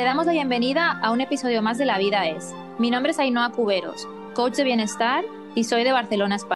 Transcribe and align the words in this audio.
Te 0.00 0.06
damos 0.06 0.24
la 0.24 0.32
bienvenida 0.32 0.98
a 1.02 1.10
un 1.12 1.20
episodio 1.20 1.60
más 1.60 1.76
de 1.76 1.84
La 1.84 1.98
Vida 1.98 2.26
es. 2.26 2.54
Mi 2.78 2.90
nombre 2.90 3.12
es 3.12 3.18
Ainhoa 3.18 3.52
Cuberos, 3.52 4.08
coach 4.32 4.54
de 4.54 4.64
bienestar 4.64 5.26
y 5.54 5.64
soy 5.64 5.84
de 5.84 5.92
Barcelona, 5.92 6.36
España. 6.36 6.54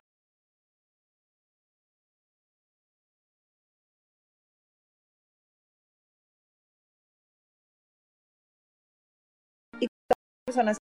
personas 10.47 10.79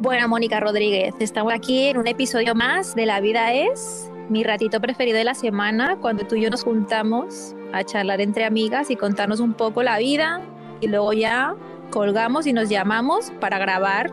Bueno, 0.00 0.28
Mónica 0.28 0.60
Rodríguez, 0.60 1.14
estamos 1.20 1.52
aquí 1.52 1.88
en 1.88 1.98
un 1.98 2.06
episodio 2.06 2.54
más 2.54 2.94
de 2.94 3.04
La 3.04 3.20
Vida 3.20 3.52
es, 3.52 4.10
mi 4.28 4.44
ratito 4.44 4.80
preferido 4.80 5.18
de 5.18 5.24
la 5.24 5.34
semana, 5.34 5.96
cuando 6.00 6.26
tú 6.26 6.36
y 6.36 6.42
yo 6.42 6.50
nos 6.50 6.64
juntamos 6.64 7.54
a 7.72 7.84
charlar 7.84 8.20
entre 8.20 8.44
amigas 8.44 8.90
y 8.90 8.96
contarnos 8.96 9.40
un 9.40 9.54
poco 9.54 9.82
la 9.82 9.98
vida 9.98 10.40
y 10.80 10.88
luego 10.88 11.12
ya 11.12 11.54
colgamos 11.90 12.46
y 12.46 12.52
nos 12.52 12.68
llamamos 12.68 13.32
para 13.40 13.58
grabar. 13.58 14.10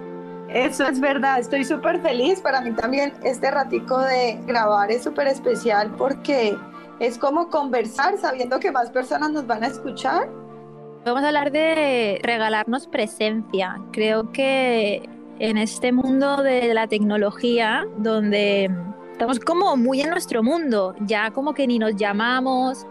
Eso 0.50 0.86
es 0.88 1.00
verdad, 1.00 1.40
estoy 1.40 1.66
súper 1.66 2.02
feliz. 2.02 2.40
Para 2.42 2.62
mí 2.62 2.72
también 2.72 3.14
este 3.24 3.52
ratico 3.52 4.00
de 4.00 4.40
grabar 4.46 4.92
es 4.92 5.04
súper 5.04 5.28
especial 5.28 5.92
porque 5.98 6.56
es 7.00 7.18
como 7.18 7.50
conversar 7.50 8.18
sabiendo 8.18 8.60
que 8.60 8.72
más 8.72 8.90
personas 8.90 9.32
nos 9.32 9.46
van 9.48 9.64
a 9.64 9.68
escuchar. 9.68 10.30
Vamos 11.06 11.24
a 11.24 11.28
hablar 11.28 11.52
de 11.52 12.20
regalarnos 12.24 12.88
presencia. 12.88 13.80
Creo 13.92 14.32
que 14.32 15.08
en 15.40 15.58
este 15.58 15.92
mundo 15.92 16.42
de 16.42 16.74
la 16.74 16.88
tecnología, 16.88 17.86
donde 17.98 18.72
estamos 19.16 19.40
como 19.40 19.78
muy 19.78 20.02
en 20.02 20.10
nuestro 20.10 20.44
mundo, 20.44 20.94
ya 21.00 21.32
como 21.32 21.54
que 21.54 21.68
ni 21.68 21.80
nos 21.80 21.96
llamamos, 21.96 22.86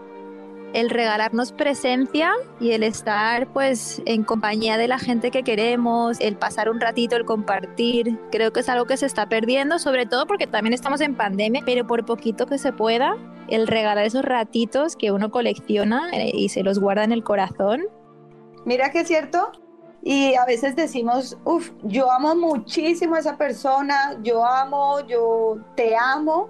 el 0.73 0.89
regalarnos 0.89 1.51
presencia 1.51 2.31
y 2.59 2.71
el 2.71 2.81
estar 2.81 3.45
pues 3.53 4.01
en 4.07 4.23
compañía 4.23 4.75
de 4.77 4.87
la 4.87 4.97
gente 4.97 5.29
que 5.29 5.43
queremos, 5.43 6.19
el 6.19 6.35
pasar 6.35 6.71
un 6.71 6.81
ratito, 6.81 7.15
el 7.15 7.25
compartir, 7.25 8.17
creo 8.31 8.51
que 8.51 8.61
es 8.61 8.69
algo 8.69 8.85
que 8.85 8.97
se 8.97 9.05
está 9.05 9.29
perdiendo, 9.29 9.77
sobre 9.77 10.07
todo 10.07 10.25
porque 10.25 10.47
también 10.47 10.73
estamos 10.73 10.99
en 11.01 11.13
pandemia, 11.13 11.61
pero 11.63 11.85
por 11.85 12.03
poquito 12.07 12.47
que 12.47 12.57
se 12.57 12.73
pueda, 12.73 13.15
el 13.47 13.67
regalar 13.67 14.03
esos 14.03 14.25
ratitos 14.25 14.95
que 14.95 15.11
uno 15.11 15.29
colecciona 15.29 16.09
eh, 16.11 16.31
y 16.33 16.49
se 16.49 16.63
los 16.63 16.79
guarda 16.79 17.03
en 17.03 17.11
el 17.11 17.23
corazón. 17.23 17.83
Mira 18.65 18.89
que 18.89 19.01
es 19.01 19.07
cierto, 19.07 19.51
y 20.07 20.35
a 20.35 20.45
veces 20.45 20.75
decimos, 20.75 21.35
uff, 21.45 21.71
yo 21.81 22.11
amo 22.11 22.35
muchísimo 22.35 23.15
a 23.15 23.19
esa 23.19 23.37
persona, 23.37 24.19
yo 24.21 24.45
amo, 24.45 24.99
yo 25.07 25.57
te 25.75 25.95
amo, 25.97 26.47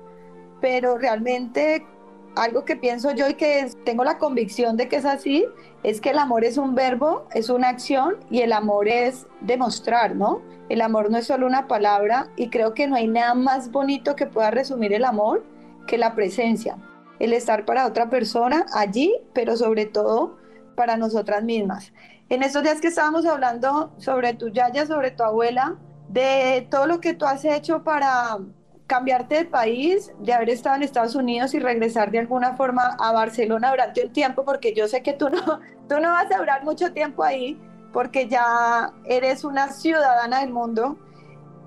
pero 0.59 0.97
realmente 0.97 1.87
algo 2.35 2.65
que 2.65 2.75
pienso 2.75 3.11
yo 3.11 3.29
y 3.29 3.35
que 3.35 3.71
tengo 3.85 4.03
la 4.03 4.17
convicción 4.17 4.75
de 4.75 4.89
que 4.89 4.97
es 4.97 5.05
así, 5.05 5.45
es 5.83 6.01
que 6.01 6.09
el 6.09 6.19
amor 6.19 6.43
es 6.43 6.57
un 6.57 6.75
verbo, 6.75 7.29
es 7.33 7.49
una 7.49 7.69
acción 7.69 8.17
y 8.29 8.41
el 8.41 8.51
amor 8.51 8.89
es 8.89 9.25
demostrar, 9.39 10.17
¿no? 10.17 10.41
El 10.67 10.81
amor 10.81 11.09
no 11.09 11.17
es 11.17 11.27
solo 11.27 11.47
una 11.47 11.69
palabra 11.69 12.27
y 12.35 12.49
creo 12.49 12.73
que 12.73 12.87
no 12.87 12.97
hay 12.97 13.07
nada 13.07 13.35
más 13.35 13.71
bonito 13.71 14.17
que 14.17 14.25
pueda 14.25 14.51
resumir 14.51 14.91
el 14.91 15.05
amor 15.05 15.45
que 15.87 15.97
la 15.97 16.13
presencia, 16.13 16.75
el 17.19 17.31
estar 17.31 17.63
para 17.63 17.87
otra 17.87 18.09
persona 18.09 18.65
allí, 18.73 19.15
pero 19.33 19.55
sobre 19.55 19.85
todo 19.85 20.35
para 20.75 20.97
nosotras 20.97 21.41
mismas. 21.41 21.93
En 22.27 22.41
estos 22.41 22.63
días 22.63 22.81
que 22.81 22.87
estábamos 22.87 23.25
hablando 23.27 23.93
sobre 23.97 24.33
tu 24.33 24.49
yaya, 24.49 24.87
sobre 24.87 25.11
tu 25.11 25.21
abuela, 25.23 25.75
de 26.07 26.67
todo 26.71 26.87
lo 26.87 26.99
que 26.99 27.13
tú 27.13 27.25
has 27.25 27.45
hecho 27.45 27.83
para 27.83 28.39
cambiarte 28.87 29.35
de 29.35 29.45
país, 29.45 30.11
de 30.19 30.33
haber 30.33 30.49
estado 30.49 30.75
en 30.75 30.83
Estados 30.83 31.13
Unidos 31.13 31.53
y 31.53 31.59
regresar 31.59 32.09
de 32.09 32.19
alguna 32.19 32.55
forma 32.55 32.97
a 32.99 33.11
Barcelona 33.11 33.69
durante 33.69 34.03
un 34.05 34.11
tiempo, 34.11 34.43
porque 34.43 34.73
yo 34.73 34.87
sé 34.87 35.03
que 35.03 35.13
tú 35.13 35.29
no, 35.29 35.59
tú 35.87 35.99
no 36.01 36.11
vas 36.11 36.31
a 36.31 36.39
durar 36.39 36.63
mucho 36.63 36.91
tiempo 36.93 37.23
ahí, 37.23 37.59
porque 37.93 38.27
ya 38.27 38.91
eres 39.05 39.43
una 39.43 39.71
ciudadana 39.71 40.39
del 40.39 40.51
mundo, 40.51 40.97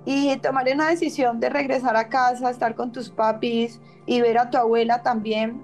y 0.04 0.36
tomar 0.38 0.66
una 0.72 0.88
decisión 0.88 1.38
de 1.38 1.50
regresar 1.50 1.96
a 1.96 2.08
casa, 2.08 2.50
estar 2.50 2.74
con 2.74 2.90
tus 2.90 3.10
papis 3.10 3.80
y 4.06 4.20
ver 4.22 4.38
a 4.38 4.50
tu 4.50 4.56
abuela 4.56 5.02
también. 5.02 5.62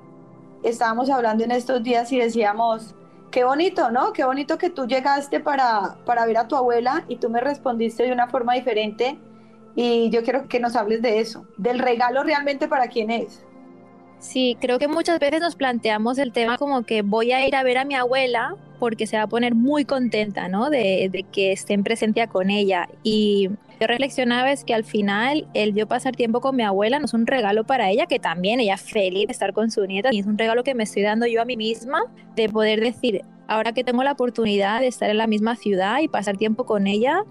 Estábamos 0.63 1.11
hablando 1.11 1.43
en 1.45 1.51
estos 1.51 1.83
días 1.83 2.13
y 2.13 2.19
decíamos, 2.19 2.95
qué 3.35 3.43
bonito, 3.43 3.91
¿no? 3.91 4.13
Qué 4.13 4.23
bonito 4.23 4.59
que 4.59 4.71
tú 4.71 4.87
llegaste 4.87 5.41
para, 5.41 5.97
para 6.07 6.25
ver 6.25 6.37
a 6.37 6.47
tu 6.47 6.55
abuela 6.55 7.05
y 7.09 7.17
tú 7.17 7.29
me 7.29 7.41
respondiste 7.41 8.05
de 8.05 8.13
una 8.13 8.29
forma 8.29 8.55
diferente 8.55 9.19
y 9.75 10.09
yo 10.11 10.23
quiero 10.23 10.47
que 10.47 10.61
nos 10.61 10.77
hables 10.77 11.03
de 11.03 11.19
eso, 11.19 11.45
del 11.57 11.81
regalo 11.81 12.23
realmente 12.23 12.69
para 12.69 12.87
quién 12.87 13.11
es. 13.11 13.45
Sí, 14.21 14.57
creo 14.61 14.79
que 14.79 14.87
muchas 14.87 15.19
veces 15.19 15.41
nos 15.41 15.57
planteamos 15.57 16.19
el 16.19 16.31
tema 16.31 16.59
como 16.59 16.85
que 16.85 17.03
voy 17.03 17.33
a 17.33 17.45
ir 17.45 17.57
a 17.57 17.65
ver 17.65 17.79
a 17.79 17.85
mi 17.85 17.97
abuela 17.97 18.55
porque 18.79 19.09
se 19.09 19.17
va 19.17 19.25
a 19.25 19.27
poner 19.27 19.57
muy 19.57 19.85
contenta, 19.85 20.47
¿no? 20.47 20.71
De, 20.71 21.09
de 21.11 21.25
que 21.25 21.51
esté 21.51 21.75
en 21.75 21.83
presencia 21.83 22.29
con 22.29 22.51
ella. 22.51 22.89
Y 23.03 23.51
yo 23.81 23.87
reflexionaba 23.87 24.53
es 24.53 24.65
que 24.65 24.75
al 24.75 24.85
final 24.85 25.49
el 25.55 25.75
yo 25.75 25.87
pasar 25.87 26.15
tiempo 26.15 26.41
con 26.41 26.57
mi 26.57 26.63
abuela 26.63 26.99
no 26.99 27.07
es 27.07 27.15
un 27.15 27.27
regalo 27.27 27.65
para 27.65 27.91
ella, 27.91 28.07
que 28.07 28.19
también 28.19 28.61
ella 28.61 28.77
feliz 28.77 29.27
de 29.27 29.33
estar 29.33 29.53
con 29.53 29.71
su 29.71 29.85
nieta, 29.87 30.11
y 30.13 30.21
es 30.21 30.27
un 30.27 30.39
regalo 30.39 30.63
que 30.63 30.75
me 30.75 30.85
estoy 30.85 31.03
dando 31.03 31.27
yo 31.27 31.43
a 31.43 31.45
mí 31.45 31.57
misma 31.57 32.01
de 32.37 32.49
poder 32.49 32.81
decir, 32.81 33.23
ahora 33.49 33.73
que 33.73 33.85
tengo 33.85 34.03
la 34.03 34.13
oportunidad 34.13 34.81
de 34.81 34.87
estar 34.87 35.11
en 35.11 35.19
la 35.19 35.27
misma 35.27 35.57
ciudad 35.57 36.01
y 36.01 36.09
pasar 36.09 36.37
tiempo 36.37 36.65
con 36.65 36.87
ella, 36.87 37.25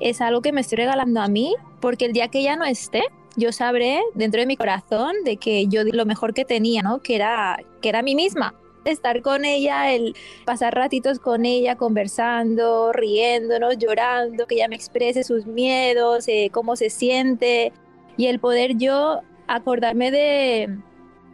es 0.00 0.20
algo 0.20 0.42
que 0.42 0.52
me 0.52 0.60
estoy 0.60 0.76
regalando 0.76 1.20
a 1.20 1.28
mí, 1.28 1.54
porque 1.80 2.06
el 2.06 2.12
día 2.12 2.28
que 2.28 2.40
ella 2.40 2.56
no 2.56 2.64
esté, 2.64 3.02
yo 3.36 3.52
sabré 3.52 4.00
dentro 4.14 4.40
de 4.40 4.46
mi 4.46 4.56
corazón 4.56 5.12
de 5.24 5.36
que 5.36 5.66
yo 5.66 5.84
di 5.84 5.92
lo 5.92 6.06
mejor 6.06 6.34
que 6.34 6.44
tenía, 6.44 6.82
¿no? 6.82 7.00
Que 7.00 7.16
era, 7.16 7.58
que 7.80 7.88
era 7.88 8.02
mí 8.02 8.14
misma 8.14 8.54
estar 8.84 9.22
con 9.22 9.44
ella, 9.44 9.92
el 9.92 10.14
pasar 10.44 10.74
ratitos 10.74 11.18
con 11.18 11.44
ella, 11.44 11.76
conversando, 11.76 12.92
riéndonos, 12.92 13.78
llorando, 13.78 14.46
que 14.46 14.56
ella 14.56 14.68
me 14.68 14.76
exprese 14.76 15.24
sus 15.24 15.46
miedos, 15.46 16.28
eh, 16.28 16.50
cómo 16.52 16.76
se 16.76 16.90
siente, 16.90 17.72
y 18.16 18.26
el 18.26 18.38
poder 18.38 18.76
yo 18.76 19.20
acordarme 19.46 20.10
de 20.10 20.78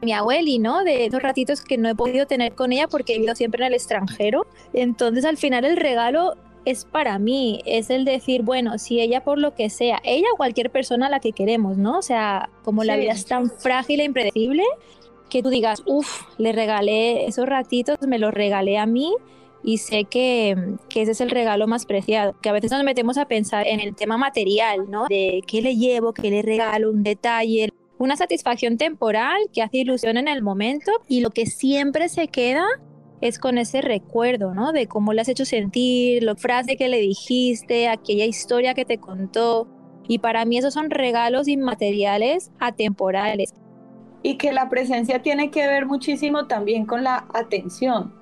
mi 0.02 0.12
abueli, 0.12 0.58
¿no? 0.58 0.82
De 0.82 1.06
esos 1.06 1.22
ratitos 1.22 1.60
que 1.60 1.76
no 1.76 1.88
he 1.88 1.94
podido 1.94 2.26
tener 2.26 2.54
con 2.54 2.72
ella 2.72 2.88
porque 2.88 3.12
he 3.12 3.16
vivido 3.16 3.34
siempre 3.34 3.62
en 3.62 3.68
el 3.68 3.74
extranjero. 3.74 4.46
Entonces 4.72 5.24
al 5.24 5.36
final 5.36 5.64
el 5.64 5.76
regalo 5.76 6.36
es 6.64 6.84
para 6.84 7.18
mí, 7.18 7.60
es 7.64 7.90
el 7.90 8.04
decir, 8.04 8.42
bueno, 8.42 8.78
si 8.78 9.00
ella 9.00 9.24
por 9.24 9.38
lo 9.38 9.54
que 9.54 9.70
sea, 9.70 10.00
ella 10.04 10.26
o 10.32 10.36
cualquier 10.36 10.70
persona 10.70 11.06
a 11.06 11.10
la 11.10 11.20
que 11.20 11.32
queremos, 11.32 11.78
¿no? 11.78 11.98
O 11.98 12.02
sea, 12.02 12.50
como 12.64 12.84
la 12.84 12.96
vida 12.96 13.12
es 13.12 13.26
tan 13.26 13.50
frágil 13.50 14.00
e 14.00 14.04
impredecible, 14.04 14.64
que 15.30 15.42
tú 15.42 15.48
digas, 15.48 15.82
uff, 15.86 16.24
le 16.36 16.52
regalé 16.52 17.26
esos 17.26 17.46
ratitos, 17.46 17.96
me 18.06 18.18
los 18.18 18.34
regalé 18.34 18.76
a 18.76 18.84
mí 18.84 19.14
y 19.62 19.78
sé 19.78 20.04
que, 20.04 20.56
que, 20.88 21.02
ese 21.02 21.12
es 21.12 21.20
el 21.20 21.30
regalo 21.30 21.66
más 21.66 21.86
preciado, 21.86 22.34
que 22.40 22.48
a 22.48 22.52
veces 22.52 22.70
nos 22.70 22.84
metemos 22.84 23.16
a 23.18 23.26
pensar 23.26 23.66
en 23.66 23.80
el 23.80 23.94
tema 23.94 24.16
material, 24.16 24.90
¿no? 24.90 25.06
De 25.08 25.42
qué 25.46 25.62
le 25.62 25.76
llevo, 25.76 26.12
qué 26.12 26.30
le 26.30 26.42
regalo, 26.42 26.90
un 26.90 27.02
detalle, 27.02 27.70
una 27.98 28.16
satisfacción 28.16 28.78
temporal 28.78 29.38
que 29.52 29.62
hace 29.62 29.78
ilusión 29.78 30.16
en 30.16 30.28
el 30.28 30.42
momento 30.42 30.90
y 31.08 31.20
lo 31.20 31.30
que 31.30 31.46
siempre 31.46 32.08
se 32.08 32.28
queda 32.28 32.64
es 33.20 33.38
con 33.38 33.58
ese 33.58 33.82
recuerdo, 33.82 34.54
¿no? 34.54 34.72
De 34.72 34.86
cómo 34.86 35.12
le 35.12 35.20
has 35.20 35.28
hecho 35.28 35.44
sentir, 35.44 36.22
la 36.22 36.36
frase 36.36 36.76
que 36.76 36.88
le 36.88 36.98
dijiste, 36.98 37.88
aquella 37.88 38.24
historia 38.24 38.72
que 38.72 38.86
te 38.86 38.98
contó. 38.98 39.68
Y 40.08 40.18
para 40.18 40.46
mí 40.46 40.56
esos 40.56 40.72
son 40.72 40.90
regalos 40.90 41.46
inmateriales 41.46 42.50
atemporales 42.58 43.52
y 44.22 44.36
que 44.36 44.52
la 44.52 44.68
presencia 44.68 45.22
tiene 45.22 45.50
que 45.50 45.66
ver 45.66 45.86
muchísimo 45.86 46.46
también 46.46 46.86
con 46.86 47.04
la 47.04 47.26
atención, 47.32 48.12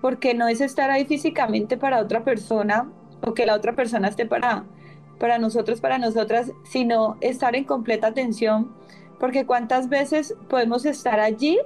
porque 0.00 0.34
no 0.34 0.48
es 0.48 0.60
estar 0.60 0.90
ahí 0.90 1.04
físicamente 1.04 1.76
para 1.76 2.00
otra 2.00 2.24
persona 2.24 2.90
o 3.22 3.34
que 3.34 3.46
la 3.46 3.54
otra 3.54 3.74
persona 3.74 4.08
esté 4.08 4.26
para, 4.26 4.64
para 5.18 5.38
nosotros, 5.38 5.80
para 5.80 5.98
nosotras, 5.98 6.52
sino 6.64 7.16
estar 7.20 7.54
en 7.56 7.64
completa 7.64 8.08
atención, 8.08 8.72
porque 9.18 9.44
cuántas 9.44 9.88
veces 9.88 10.34
podemos 10.48 10.86
estar 10.86 11.20
allí, 11.20 11.58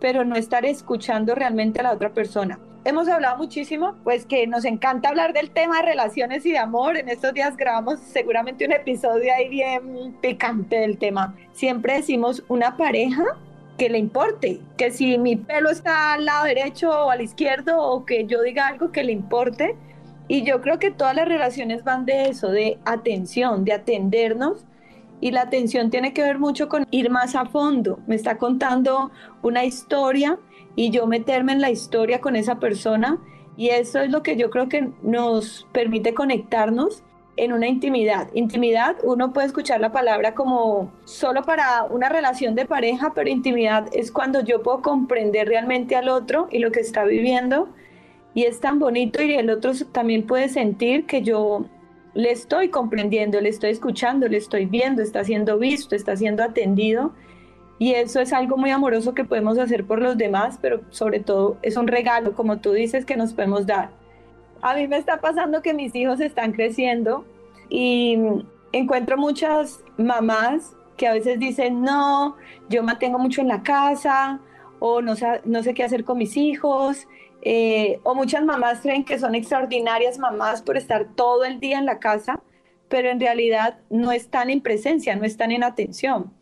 pero 0.00 0.24
no 0.24 0.36
estar 0.36 0.64
escuchando 0.64 1.34
realmente 1.34 1.80
a 1.80 1.84
la 1.84 1.92
otra 1.92 2.12
persona 2.12 2.58
hemos 2.84 3.08
hablado 3.08 3.36
muchísimo, 3.36 3.94
pues 4.04 4.26
que 4.26 4.46
nos 4.46 4.64
encanta 4.64 5.08
hablar 5.08 5.32
del 5.32 5.50
tema 5.50 5.76
de 5.78 5.82
relaciones 5.82 6.44
y 6.46 6.52
de 6.52 6.58
amor. 6.58 6.96
En 6.96 7.08
estos 7.08 7.32
días 7.34 7.56
grabamos 7.56 8.00
seguramente 8.00 8.64
un 8.64 8.72
episodio 8.72 9.32
ahí 9.32 9.48
bien 9.48 10.16
picante 10.20 10.76
del 10.76 10.98
tema. 10.98 11.34
Siempre 11.52 11.94
decimos 11.94 12.42
una 12.48 12.76
pareja 12.76 13.24
que 13.78 13.88
le 13.88 13.98
importe, 13.98 14.60
que 14.76 14.90
si 14.90 15.16
mi 15.18 15.36
pelo 15.36 15.70
está 15.70 16.14
al 16.14 16.24
lado 16.24 16.44
derecho 16.44 16.90
o 16.90 17.10
al 17.10 17.20
izquierdo 17.20 17.80
o 17.80 18.04
que 18.04 18.26
yo 18.26 18.42
diga 18.42 18.66
algo 18.66 18.92
que 18.92 19.04
le 19.04 19.12
importe. 19.12 19.76
Y 20.28 20.44
yo 20.44 20.60
creo 20.60 20.78
que 20.78 20.90
todas 20.90 21.14
las 21.14 21.28
relaciones 21.28 21.84
van 21.84 22.06
de 22.06 22.28
eso, 22.28 22.50
de 22.50 22.78
atención, 22.84 23.64
de 23.64 23.72
atendernos. 23.74 24.64
Y 25.20 25.30
la 25.30 25.42
atención 25.42 25.90
tiene 25.90 26.12
que 26.12 26.22
ver 26.22 26.38
mucho 26.38 26.68
con 26.68 26.86
ir 26.90 27.10
más 27.10 27.36
a 27.36 27.46
fondo. 27.46 28.00
Me 28.06 28.16
está 28.16 28.38
contando 28.38 29.12
una 29.42 29.64
historia 29.64 30.38
y 30.76 30.90
yo 30.90 31.06
meterme 31.06 31.52
en 31.52 31.60
la 31.60 31.70
historia 31.70 32.20
con 32.20 32.36
esa 32.36 32.58
persona 32.58 33.18
y 33.56 33.68
eso 33.68 34.00
es 34.00 34.10
lo 34.10 34.22
que 34.22 34.36
yo 34.36 34.50
creo 34.50 34.68
que 34.68 34.90
nos 35.02 35.66
permite 35.72 36.14
conectarnos 36.14 37.02
en 37.36 37.52
una 37.52 37.66
intimidad. 37.66 38.28
Intimidad, 38.34 38.96
uno 39.02 39.32
puede 39.32 39.46
escuchar 39.46 39.80
la 39.80 39.92
palabra 39.92 40.34
como 40.34 40.92
solo 41.04 41.42
para 41.42 41.84
una 41.84 42.08
relación 42.08 42.54
de 42.54 42.66
pareja, 42.66 43.12
pero 43.14 43.28
intimidad 43.28 43.88
es 43.92 44.12
cuando 44.12 44.42
yo 44.42 44.62
puedo 44.62 44.82
comprender 44.82 45.48
realmente 45.48 45.96
al 45.96 46.08
otro 46.08 46.48
y 46.50 46.58
lo 46.58 46.70
que 46.72 46.80
está 46.80 47.04
viviendo. 47.04 47.68
Y 48.34 48.44
es 48.44 48.60
tan 48.60 48.78
bonito 48.78 49.22
y 49.22 49.34
el 49.34 49.50
otro 49.50 49.72
también 49.92 50.26
puede 50.26 50.48
sentir 50.48 51.06
que 51.06 51.22
yo 51.22 51.66
le 52.14 52.30
estoy 52.30 52.68
comprendiendo, 52.68 53.40
le 53.40 53.48
estoy 53.48 53.70
escuchando, 53.70 54.28
le 54.28 54.38
estoy 54.38 54.66
viendo, 54.66 55.02
está 55.02 55.24
siendo 55.24 55.58
visto, 55.58 55.94
está 55.94 56.16
siendo 56.16 56.42
atendido. 56.42 57.12
Y 57.78 57.94
eso 57.94 58.20
es 58.20 58.32
algo 58.32 58.56
muy 58.56 58.70
amoroso 58.70 59.14
que 59.14 59.24
podemos 59.24 59.58
hacer 59.58 59.84
por 59.84 60.00
los 60.00 60.16
demás, 60.16 60.58
pero 60.60 60.82
sobre 60.90 61.20
todo 61.20 61.58
es 61.62 61.76
un 61.76 61.88
regalo, 61.88 62.34
como 62.34 62.58
tú 62.58 62.72
dices, 62.72 63.04
que 63.04 63.16
nos 63.16 63.32
podemos 63.32 63.66
dar. 63.66 63.90
A 64.60 64.74
mí 64.74 64.86
me 64.86 64.96
está 64.96 65.20
pasando 65.20 65.62
que 65.62 65.74
mis 65.74 65.94
hijos 65.94 66.20
están 66.20 66.52
creciendo 66.52 67.24
y 67.68 68.18
encuentro 68.72 69.16
muchas 69.16 69.80
mamás 69.96 70.76
que 70.96 71.08
a 71.08 71.12
veces 71.12 71.38
dicen, 71.38 71.82
no, 71.82 72.36
yo 72.68 72.82
mantengo 72.82 73.18
mucho 73.18 73.40
en 73.40 73.48
la 73.48 73.62
casa 73.62 74.40
o 74.78 75.00
no 75.02 75.16
sé, 75.16 75.40
no 75.44 75.62
sé 75.62 75.74
qué 75.74 75.84
hacer 75.84 76.04
con 76.04 76.18
mis 76.18 76.36
hijos. 76.36 77.08
Eh, 77.44 77.98
o 78.04 78.14
muchas 78.14 78.44
mamás 78.44 78.80
creen 78.82 79.04
que 79.04 79.18
son 79.18 79.34
extraordinarias 79.34 80.18
mamás 80.18 80.62
por 80.62 80.76
estar 80.76 81.08
todo 81.16 81.44
el 81.44 81.58
día 81.58 81.78
en 81.78 81.86
la 81.86 81.98
casa, 81.98 82.40
pero 82.88 83.10
en 83.10 83.18
realidad 83.18 83.80
no 83.90 84.12
están 84.12 84.48
en 84.48 84.60
presencia, 84.60 85.16
no 85.16 85.24
están 85.24 85.50
en 85.50 85.64
atención. 85.64 86.32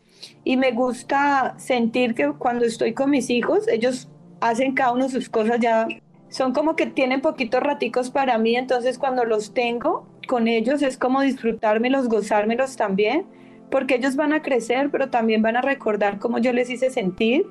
Y 0.43 0.57
me 0.57 0.71
gusta 0.71 1.55
sentir 1.57 2.15
que 2.15 2.31
cuando 2.31 2.65
estoy 2.65 2.93
con 2.93 3.09
mis 3.09 3.29
hijos, 3.29 3.67
ellos 3.67 4.09
hacen 4.39 4.73
cada 4.73 4.93
uno 4.93 5.09
sus 5.09 5.29
cosas 5.29 5.59
ya, 5.59 5.87
son 6.29 6.53
como 6.53 6.75
que 6.75 6.85
tienen 6.85 7.21
poquitos 7.21 7.61
raticos 7.61 8.09
para 8.09 8.37
mí, 8.37 8.55
entonces 8.55 8.97
cuando 8.97 9.25
los 9.25 9.53
tengo 9.53 10.07
con 10.27 10.47
ellos 10.47 10.81
es 10.81 10.97
como 10.97 11.21
disfrutármelos, 11.21 12.07
gozármelos 12.07 12.77
también, 12.77 13.25
porque 13.69 13.95
ellos 13.95 14.15
van 14.15 14.33
a 14.33 14.41
crecer, 14.41 14.89
pero 14.91 15.09
también 15.09 15.41
van 15.41 15.57
a 15.57 15.61
recordar 15.61 16.19
cómo 16.19 16.37
yo 16.39 16.53
les 16.53 16.69
hice 16.69 16.89
sentir 16.89 17.45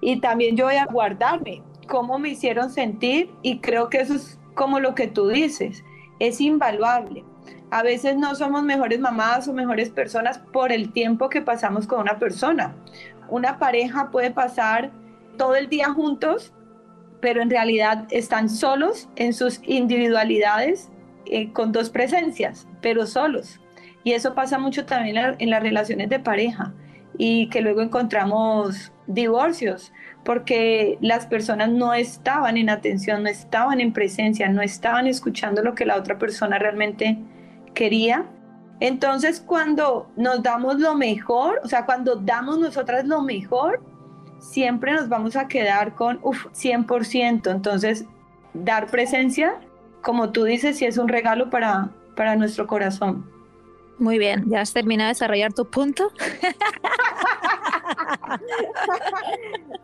y 0.00 0.20
también 0.20 0.56
yo 0.56 0.66
voy 0.66 0.76
a 0.76 0.86
guardarme 0.86 1.62
cómo 1.88 2.18
me 2.18 2.30
hicieron 2.30 2.70
sentir 2.70 3.30
y 3.42 3.58
creo 3.58 3.88
que 3.88 3.98
eso 3.98 4.14
es 4.14 4.38
como 4.54 4.80
lo 4.80 4.94
que 4.94 5.08
tú 5.08 5.28
dices, 5.28 5.84
es 6.18 6.40
invaluable. 6.40 7.24
A 7.72 7.82
veces 7.82 8.18
no 8.18 8.34
somos 8.34 8.62
mejores 8.62 9.00
mamás 9.00 9.48
o 9.48 9.54
mejores 9.54 9.88
personas 9.88 10.36
por 10.52 10.72
el 10.72 10.92
tiempo 10.92 11.30
que 11.30 11.40
pasamos 11.40 11.86
con 11.86 12.00
una 12.00 12.18
persona. 12.18 12.74
Una 13.30 13.58
pareja 13.58 14.10
puede 14.10 14.30
pasar 14.30 14.90
todo 15.38 15.54
el 15.54 15.70
día 15.70 15.88
juntos, 15.88 16.52
pero 17.22 17.40
en 17.40 17.48
realidad 17.48 18.06
están 18.10 18.50
solos 18.50 19.08
en 19.16 19.32
sus 19.32 19.58
individualidades 19.62 20.90
eh, 21.24 21.50
con 21.54 21.72
dos 21.72 21.88
presencias, 21.88 22.68
pero 22.82 23.06
solos. 23.06 23.58
Y 24.04 24.12
eso 24.12 24.34
pasa 24.34 24.58
mucho 24.58 24.84
también 24.84 25.36
en 25.38 25.48
las 25.48 25.62
relaciones 25.62 26.10
de 26.10 26.20
pareja 26.20 26.74
y 27.16 27.48
que 27.48 27.62
luego 27.62 27.80
encontramos 27.80 28.92
divorcios 29.06 29.94
porque 30.26 30.98
las 31.00 31.24
personas 31.24 31.70
no 31.70 31.94
estaban 31.94 32.58
en 32.58 32.68
atención, 32.68 33.22
no 33.22 33.30
estaban 33.30 33.80
en 33.80 33.94
presencia, 33.94 34.50
no 34.50 34.60
estaban 34.60 35.06
escuchando 35.06 35.62
lo 35.62 35.74
que 35.74 35.86
la 35.86 35.96
otra 35.96 36.18
persona 36.18 36.58
realmente 36.58 37.18
quería. 37.74 38.26
Entonces, 38.80 39.40
cuando 39.40 40.10
nos 40.16 40.42
damos 40.42 40.78
lo 40.78 40.94
mejor, 40.94 41.60
o 41.62 41.68
sea, 41.68 41.86
cuando 41.86 42.16
damos 42.16 42.58
nosotras 42.58 43.06
lo 43.06 43.22
mejor, 43.22 43.80
siempre 44.38 44.92
nos 44.92 45.08
vamos 45.08 45.36
a 45.36 45.46
quedar 45.46 45.94
con 45.94 46.18
uf, 46.22 46.46
100%. 46.48 47.50
Entonces, 47.50 48.04
dar 48.54 48.88
presencia, 48.88 49.54
como 50.02 50.30
tú 50.30 50.44
dices, 50.44 50.78
sí 50.78 50.84
es 50.84 50.98
un 50.98 51.08
regalo 51.08 51.48
para, 51.48 51.90
para 52.16 52.36
nuestro 52.36 52.66
corazón. 52.66 53.30
Muy 53.98 54.18
bien, 54.18 54.44
¿ya 54.48 54.62
has 54.62 54.72
terminado 54.72 55.08
de 55.08 55.12
desarrollar 55.12 55.52
tu 55.52 55.64
punto? 55.64 56.10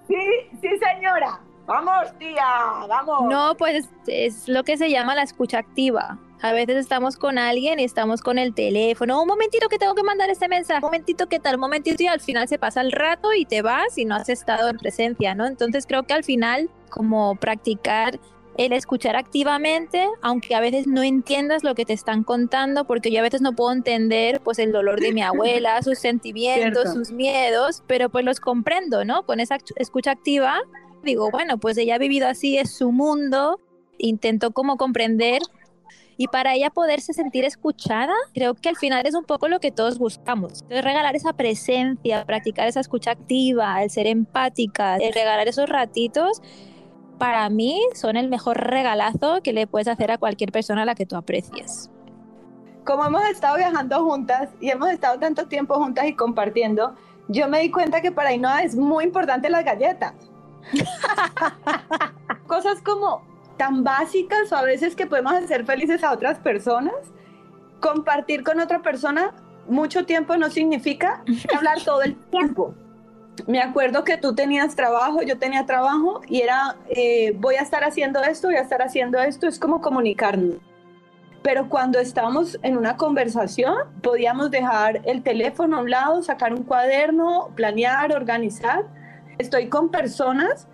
sí, 0.09 0.17
sí, 0.61 0.69
señora. 0.79 1.41
Vamos, 1.67 2.19
tía, 2.19 2.45
vamos. 2.89 3.31
No, 3.31 3.55
pues 3.57 3.89
es 4.07 4.49
lo 4.49 4.65
que 4.65 4.79
se 4.79 4.91
llama 4.91 5.15
la 5.15 5.23
escucha 5.23 5.59
activa. 5.59 6.19
A 6.41 6.53
veces 6.53 6.77
estamos 6.77 7.17
con 7.17 7.39
alguien 7.39 7.81
y 7.81 7.85
estamos 7.85 8.23
con 8.23 8.39
el 8.39 8.55
teléfono. 8.55 9.21
Un 9.21 9.29
momentito 9.29 9.69
que 9.69 9.79
tengo 9.79 9.95
que 9.95 10.03
mandar 10.03 10.31
este 10.31 10.49
mensaje. 10.49 10.79
Un 10.79 10.89
momentito 10.89 11.29
que 11.29 11.41
tal, 11.41 11.57
un 11.57 11.63
momentito 11.63 12.03
y 12.03 12.07
al 12.07 12.21
final 12.21 12.47
se 12.49 12.59
pasa 12.59 12.81
el 12.81 12.93
rato 12.93 13.33
y 13.33 13.45
te 13.45 13.63
vas 13.63 13.99
y 13.99 14.05
no 14.05 14.15
has 14.15 14.29
estado 14.29 14.69
en 14.69 14.77
presencia, 14.77 15.35
¿no? 15.35 15.47
Entonces 15.47 15.87
creo 15.87 16.05
que 16.05 16.15
al 16.15 16.25
final, 16.25 16.71
como 16.91 17.35
practicar 17.37 18.21
el 18.57 18.73
escuchar 18.73 19.17
activamente, 19.17 20.09
aunque 20.21 20.55
a 20.55 20.61
veces 20.61 20.87
no 20.89 21.03
entiendas 21.03 21.63
lo 21.63 21.75
que 21.75 21.85
te 21.85 21.93
están 21.93 22.25
contando, 22.25 22.87
porque 22.87 23.11
yo 23.11 23.21
a 23.21 23.23
veces 23.23 23.41
no 23.41 23.53
puedo 23.53 23.73
entender 23.73 24.41
pues 24.41 24.59
el 24.59 24.73
dolor 24.73 25.01
de 25.01 25.13
mi 25.13 25.23
abuela, 25.23 25.81
sus 25.83 25.99
sentimientos, 25.99 26.93
sus 26.93 27.13
miedos, 27.13 27.83
pero 27.87 28.09
pues 28.11 28.25
los 28.25 28.41
comprendo, 28.41 29.05
¿no? 29.05 29.25
Con 29.25 29.41
esa 29.41 29.59
escucha 29.77 30.11
activa 30.13 30.61
digo, 31.03 31.31
bueno, 31.31 31.59
pues 31.59 31.77
ella 31.79 31.95
ha 31.95 31.99
vivido 31.99 32.29
así, 32.29 32.59
es 32.59 32.73
su 32.73 32.93
mundo, 32.93 33.61
intento 33.99 34.53
como 34.53 34.77
comprender 34.77 35.41
y 36.19 36.27
para 36.27 36.53
ella 36.55 36.69
poderse 36.69 37.15
sentir 37.15 37.45
escuchada, 37.45 38.13
creo 38.35 38.55
que 38.55 38.69
al 38.69 38.77
final 38.77 39.07
es 39.07 39.15
un 39.15 39.25
poco 39.25 39.49
lo 39.49 39.61
que 39.61 39.71
todos 39.71 39.99
buscamos. 39.99 40.65
Es 40.69 40.85
regalar 40.85 41.15
esa 41.15 41.33
presencia, 41.33 42.27
practicar 42.27 42.67
esa 42.67 42.81
escucha 42.81 43.13
activa, 43.13 43.83
el 43.83 43.89
ser 43.89 44.09
empática, 44.09 44.97
el 44.97 45.15
regalar 45.15 45.47
esos 45.49 45.69
ratitos 45.69 46.43
para 47.19 47.49
mí 47.51 47.81
son 47.95 48.17
el 48.17 48.29
mejor 48.29 48.59
regalazo 48.59 49.43
que 49.43 49.53
le 49.53 49.67
puedes 49.67 49.89
hacer 49.89 50.11
a 50.11 50.19
cualquier 50.19 50.53
persona 50.53 50.83
a 50.83 50.85
la 50.85 50.95
que 50.95 51.07
tú 51.07 51.17
aprecies. 51.17 51.91
Como 52.85 53.05
hemos 53.05 53.25
estado 53.29 53.57
viajando 53.57 54.05
juntas 54.05 54.49
y 54.61 54.71
hemos 54.71 54.89
estado 54.91 55.19
tanto 55.19 55.47
tiempo 55.47 55.75
juntas 55.75 56.07
y 56.07 56.15
compartiendo, 56.15 56.95
yo 57.29 57.49
me 57.49 57.61
di 57.61 57.71
cuenta 57.71 58.01
que 58.01 58.11
para 58.11 58.31
Ainhoa 58.31 58.63
es 58.63 58.75
muy 58.75 59.05
importante 59.05 59.51
las 59.51 59.65
galletas. 59.65 60.15
Cosas 62.47 62.81
como 62.83 63.23
tan 63.59 63.85
básicas 63.85 64.51
o 64.53 64.57
a 64.57 64.63
veces 64.63 64.97
que 64.97 65.07
podemos 65.07 65.35
hacer 65.35 65.67
felices 65.67 66.03
a 66.03 66.13
otras 66.13 66.39
personas. 66.39 66.95
Compartir 67.81 68.43
con 68.43 68.61
otra 68.61 68.81
persona 68.81 69.35
mucho 69.69 70.07
tiempo 70.07 70.37
no 70.37 70.49
significa 70.49 71.23
hablar 71.55 71.83
todo 71.85 72.03
el 72.03 72.17
tiempo 72.31 72.75
me 73.47 73.61
acuerdo 73.61 74.05
que 74.05 74.17
tú 74.17 74.35
tenías 74.35 74.75
trabajo, 74.75 75.23
yo 75.23 75.39
tenía 75.39 75.67
trabajo 75.67 76.21
y 76.27 76.41
era, 76.41 76.77
eh, 76.89 77.33
voy 77.39 77.57
a 77.57 77.63
estar 77.63 77.85
haciendo 77.85 78.23
esto, 78.23 78.49
voy 78.49 78.57
a 78.57 78.63
estar 78.63 78.83
haciendo 78.83 79.19
esto, 79.19 79.47
es 79.47 79.59
como 79.59 79.81
comunicarnos. 79.81 80.57
Pero 81.43 81.69
cuando 81.69 82.01
estábamos 82.01 82.59
en 82.63 82.77
una 82.77 82.97
conversación, 82.97 83.75
podíamos 84.03 84.51
dejar 84.51 85.01
el 85.05 85.23
teléfono 85.23 85.79
a 85.79 85.81
un 85.81 85.91
lado, 85.91 86.23
sacar 86.23 86.53
un 86.53 86.65
cuaderno, 86.65 87.51
planear, 87.55 88.13
organizar. 88.13 88.85
Estoy 89.39 89.69
con 89.69 89.91
personas, 89.91 90.67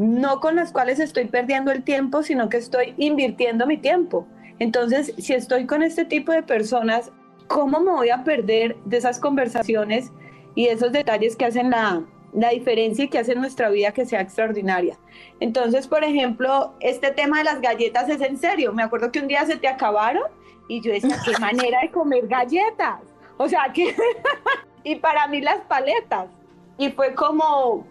no 0.00 0.40
con 0.40 0.56
las 0.56 0.72
cuales 0.72 0.98
estoy 0.98 1.26
perdiendo 1.26 1.70
el 1.70 1.84
tiempo, 1.84 2.22
sino 2.22 2.48
que 2.48 2.56
estoy 2.56 2.94
invirtiendo 2.96 3.66
mi 3.66 3.76
tiempo. 3.76 4.26
Entonces, 4.58 5.12
si 5.18 5.34
estoy 5.34 5.66
con 5.66 5.82
este 5.82 6.06
tipo 6.06 6.32
de 6.32 6.42
personas, 6.42 7.12
¿cómo 7.48 7.80
me 7.80 7.90
voy 7.90 8.08
a 8.08 8.24
perder 8.24 8.76
de 8.86 8.96
esas 8.96 9.20
conversaciones 9.20 10.10
y 10.54 10.68
esos 10.68 10.92
detalles 10.92 11.36
que 11.36 11.44
hacen 11.44 11.68
la, 11.68 12.02
la 12.32 12.48
diferencia 12.48 13.04
y 13.04 13.08
que 13.08 13.18
hacen 13.18 13.42
nuestra 13.42 13.68
vida 13.68 13.92
que 13.92 14.06
sea 14.06 14.22
extraordinaria. 14.22 14.98
Entonces, 15.38 15.86
por 15.86 16.02
ejemplo, 16.02 16.72
este 16.80 17.10
tema 17.10 17.36
de 17.38 17.44
las 17.44 17.60
galletas 17.60 18.08
es 18.08 18.22
en 18.22 18.38
serio. 18.38 18.72
Me 18.72 18.82
acuerdo 18.82 19.12
que 19.12 19.20
un 19.20 19.28
día 19.28 19.44
se 19.44 19.56
te 19.56 19.68
acabaron 19.68 20.24
y 20.66 20.80
yo 20.80 20.92
decía, 20.92 21.18
qué 21.26 21.32
manera 21.40 21.80
de 21.82 21.90
comer 21.90 22.26
galletas. 22.26 23.00
O 23.36 23.46
sea, 23.46 23.70
que... 23.74 23.94
y 24.82 24.96
para 24.96 25.26
mí 25.26 25.42
las 25.42 25.60
paletas. 25.62 26.30
Y 26.78 26.88
fue 26.90 27.14
como, 27.14 27.86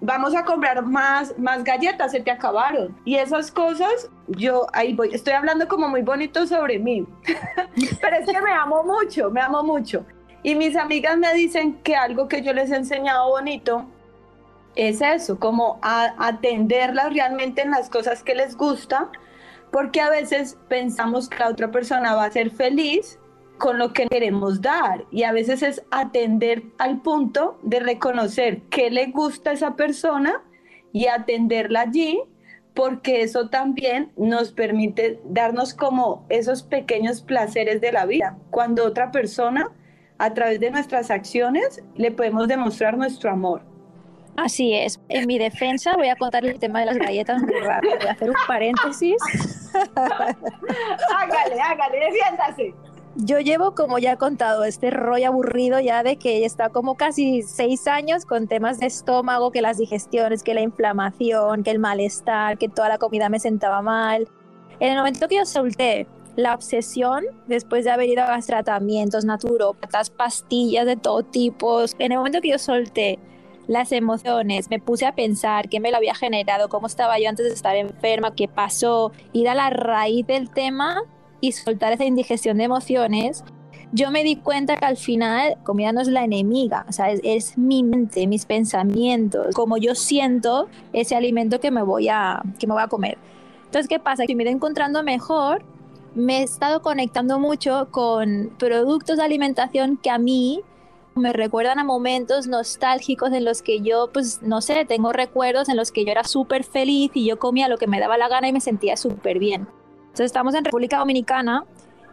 vamos 0.00 0.34
a 0.34 0.44
comprar 0.44 0.84
más, 0.84 1.38
más 1.38 1.62
galletas, 1.62 2.12
se 2.12 2.20
te 2.20 2.30
acabaron. 2.30 2.96
Y 3.04 3.16
esas 3.16 3.50
cosas, 3.50 4.10
yo 4.28 4.66
ahí 4.72 4.94
voy, 4.94 5.10
estoy 5.12 5.34
hablando 5.34 5.68
como 5.68 5.88
muy 5.88 6.02
bonito 6.02 6.46
sobre 6.46 6.78
mí. 6.78 7.06
Pero 8.00 8.16
es 8.16 8.26
que 8.26 8.40
me 8.40 8.52
amo 8.52 8.82
mucho, 8.84 9.30
me 9.30 9.40
amo 9.40 9.62
mucho. 9.62 10.04
Y 10.42 10.54
mis 10.54 10.76
amigas 10.76 11.18
me 11.18 11.32
dicen 11.34 11.74
que 11.82 11.96
algo 11.96 12.28
que 12.28 12.42
yo 12.42 12.52
les 12.52 12.70
he 12.70 12.76
enseñado 12.76 13.28
bonito 13.28 13.86
es 14.74 15.02
eso, 15.02 15.38
como 15.38 15.78
a 15.82 16.14
atenderlas 16.18 17.12
realmente 17.12 17.62
en 17.62 17.70
las 17.70 17.90
cosas 17.90 18.22
que 18.22 18.34
les 18.34 18.56
gusta, 18.56 19.10
porque 19.70 20.00
a 20.00 20.08
veces 20.08 20.56
pensamos 20.68 21.28
que 21.28 21.38
la 21.38 21.48
otra 21.48 21.70
persona 21.70 22.14
va 22.14 22.24
a 22.24 22.30
ser 22.30 22.50
feliz 22.50 23.18
con 23.60 23.78
lo 23.78 23.92
que 23.92 24.08
queremos 24.08 24.62
dar 24.62 25.04
y 25.12 25.24
a 25.24 25.32
veces 25.32 25.62
es 25.62 25.82
atender 25.90 26.62
al 26.78 27.02
punto 27.02 27.60
de 27.62 27.78
reconocer 27.78 28.62
qué 28.70 28.90
le 28.90 29.08
gusta 29.08 29.50
a 29.50 29.52
esa 29.52 29.76
persona 29.76 30.42
y 30.92 31.06
atenderla 31.06 31.82
allí 31.82 32.20
porque 32.74 33.20
eso 33.20 33.50
también 33.50 34.12
nos 34.16 34.52
permite 34.52 35.20
darnos 35.26 35.74
como 35.74 36.24
esos 36.30 36.62
pequeños 36.62 37.20
placeres 37.20 37.82
de 37.82 37.92
la 37.92 38.06
vida. 38.06 38.38
Cuando 38.50 38.86
otra 38.86 39.10
persona 39.10 39.70
a 40.16 40.32
través 40.32 40.58
de 40.58 40.70
nuestras 40.70 41.10
acciones 41.10 41.82
le 41.96 42.10
podemos 42.12 42.48
demostrar 42.48 42.96
nuestro 42.96 43.30
amor. 43.30 43.62
Así 44.36 44.72
es. 44.72 44.98
En 45.10 45.26
mi 45.26 45.38
defensa 45.38 45.92
voy 45.96 46.08
a 46.08 46.16
contar 46.16 46.46
el 46.46 46.58
tema 46.58 46.80
de 46.80 46.86
las 46.86 46.96
galletas 46.96 47.42
muy 47.42 47.60
rápido. 47.60 47.96
Voy 47.98 48.06
a 48.06 48.12
hacer 48.12 48.30
un 48.30 48.36
paréntesis. 48.46 49.16
hágale, 49.96 51.60
hágale, 51.60 51.98
defiéndase. 52.06 52.74
Yo 53.16 53.40
llevo, 53.40 53.74
como 53.74 53.98
ya 53.98 54.12
he 54.12 54.16
contado, 54.16 54.64
este 54.64 54.90
rollo 54.90 55.28
aburrido 55.28 55.80
ya 55.80 56.02
de 56.02 56.16
que 56.16 56.44
está 56.44 56.68
como 56.68 56.96
casi 56.96 57.42
seis 57.42 57.86
años 57.86 58.24
con 58.24 58.46
temas 58.46 58.78
de 58.78 58.86
estómago, 58.86 59.50
que 59.50 59.62
las 59.62 59.78
digestiones, 59.78 60.42
que 60.42 60.54
la 60.54 60.60
inflamación, 60.60 61.64
que 61.64 61.70
el 61.70 61.78
malestar, 61.78 62.56
que 62.58 62.68
toda 62.68 62.88
la 62.88 62.98
comida 62.98 63.28
me 63.28 63.40
sentaba 63.40 63.82
mal. 63.82 64.28
En 64.78 64.92
el 64.92 64.98
momento 64.98 65.28
que 65.28 65.36
yo 65.36 65.44
solté 65.44 66.06
la 66.36 66.54
obsesión, 66.54 67.24
después 67.46 67.84
de 67.84 67.90
haber 67.90 68.08
ido 68.08 68.22
a 68.22 68.38
tratamientos 68.40 69.24
naturópatas, 69.24 70.10
pastillas 70.10 70.86
de 70.86 70.96
todo 70.96 71.22
tipo, 71.24 71.82
en 71.98 72.12
el 72.12 72.18
momento 72.18 72.40
que 72.40 72.50
yo 72.50 72.58
solté 72.58 73.18
las 73.66 73.92
emociones, 73.92 74.70
me 74.70 74.78
puse 74.78 75.06
a 75.06 75.14
pensar 75.14 75.68
qué 75.68 75.80
me 75.80 75.90
lo 75.90 75.96
había 75.96 76.14
generado, 76.14 76.68
cómo 76.68 76.86
estaba 76.86 77.18
yo 77.18 77.28
antes 77.28 77.46
de 77.46 77.52
estar 77.52 77.76
enferma, 77.76 78.34
qué 78.34 78.48
pasó, 78.48 79.12
ir 79.32 79.48
a 79.48 79.54
la 79.54 79.70
raíz 79.70 80.26
del 80.26 80.50
tema, 80.50 81.02
y 81.40 81.52
soltar 81.52 81.92
esa 81.92 82.04
indigestión 82.04 82.58
de 82.58 82.64
emociones, 82.64 83.44
yo 83.92 84.10
me 84.10 84.22
di 84.22 84.36
cuenta 84.36 84.76
que 84.76 84.84
al 84.84 84.96
final 84.96 85.56
comida 85.64 85.92
no 85.92 86.00
es 86.00 86.08
la 86.08 86.24
enemiga, 86.24 86.86
o 86.88 86.92
sea, 86.92 87.10
es, 87.10 87.58
mi 87.58 87.82
mente, 87.82 88.26
mis 88.26 88.46
pensamientos, 88.46 89.54
como 89.54 89.78
yo 89.78 89.94
siento 89.94 90.68
ese 90.92 91.16
alimento 91.16 91.58
que 91.60 91.70
me 91.70 91.82
voy 91.82 92.08
a, 92.08 92.42
que 92.58 92.66
me 92.66 92.74
voy 92.74 92.82
a 92.82 92.88
comer. 92.88 93.18
Entonces, 93.64 93.88
¿qué 93.88 93.98
pasa? 93.98 94.26
Que 94.26 94.34
me 94.34 94.44
he 94.44 94.50
encontrando 94.50 95.02
mejor, 95.02 95.64
me 96.14 96.40
he 96.40 96.42
estado 96.42 96.82
conectando 96.82 97.38
mucho 97.38 97.88
con 97.90 98.52
productos 98.58 99.16
de 99.16 99.24
alimentación 99.24 99.96
que 99.96 100.10
a 100.10 100.18
mí 100.18 100.62
me 101.16 101.32
recuerdan 101.32 101.78
a 101.78 101.84
momentos 101.84 102.46
nostálgicos 102.46 103.32
en 103.32 103.44
los 103.44 103.62
que 103.62 103.80
yo, 103.80 104.10
pues, 104.12 104.40
no 104.42 104.60
sé, 104.60 104.84
tengo 104.84 105.12
recuerdos 105.12 105.68
en 105.68 105.76
los 105.76 105.90
que 105.90 106.04
yo 106.04 106.12
era 106.12 106.24
súper 106.24 106.62
feliz 106.64 107.10
y 107.14 107.26
yo 107.26 107.38
comía 107.38 107.68
lo 107.68 107.76
que 107.76 107.88
me 107.88 107.98
daba 107.98 108.16
la 108.18 108.28
gana 108.28 108.48
y 108.48 108.52
me 108.52 108.60
sentía 108.60 108.96
súper 108.96 109.38
bien. 109.40 109.68
Entonces 110.10 110.26
estamos 110.26 110.54
en 110.54 110.64
República 110.64 110.98
Dominicana 110.98 111.64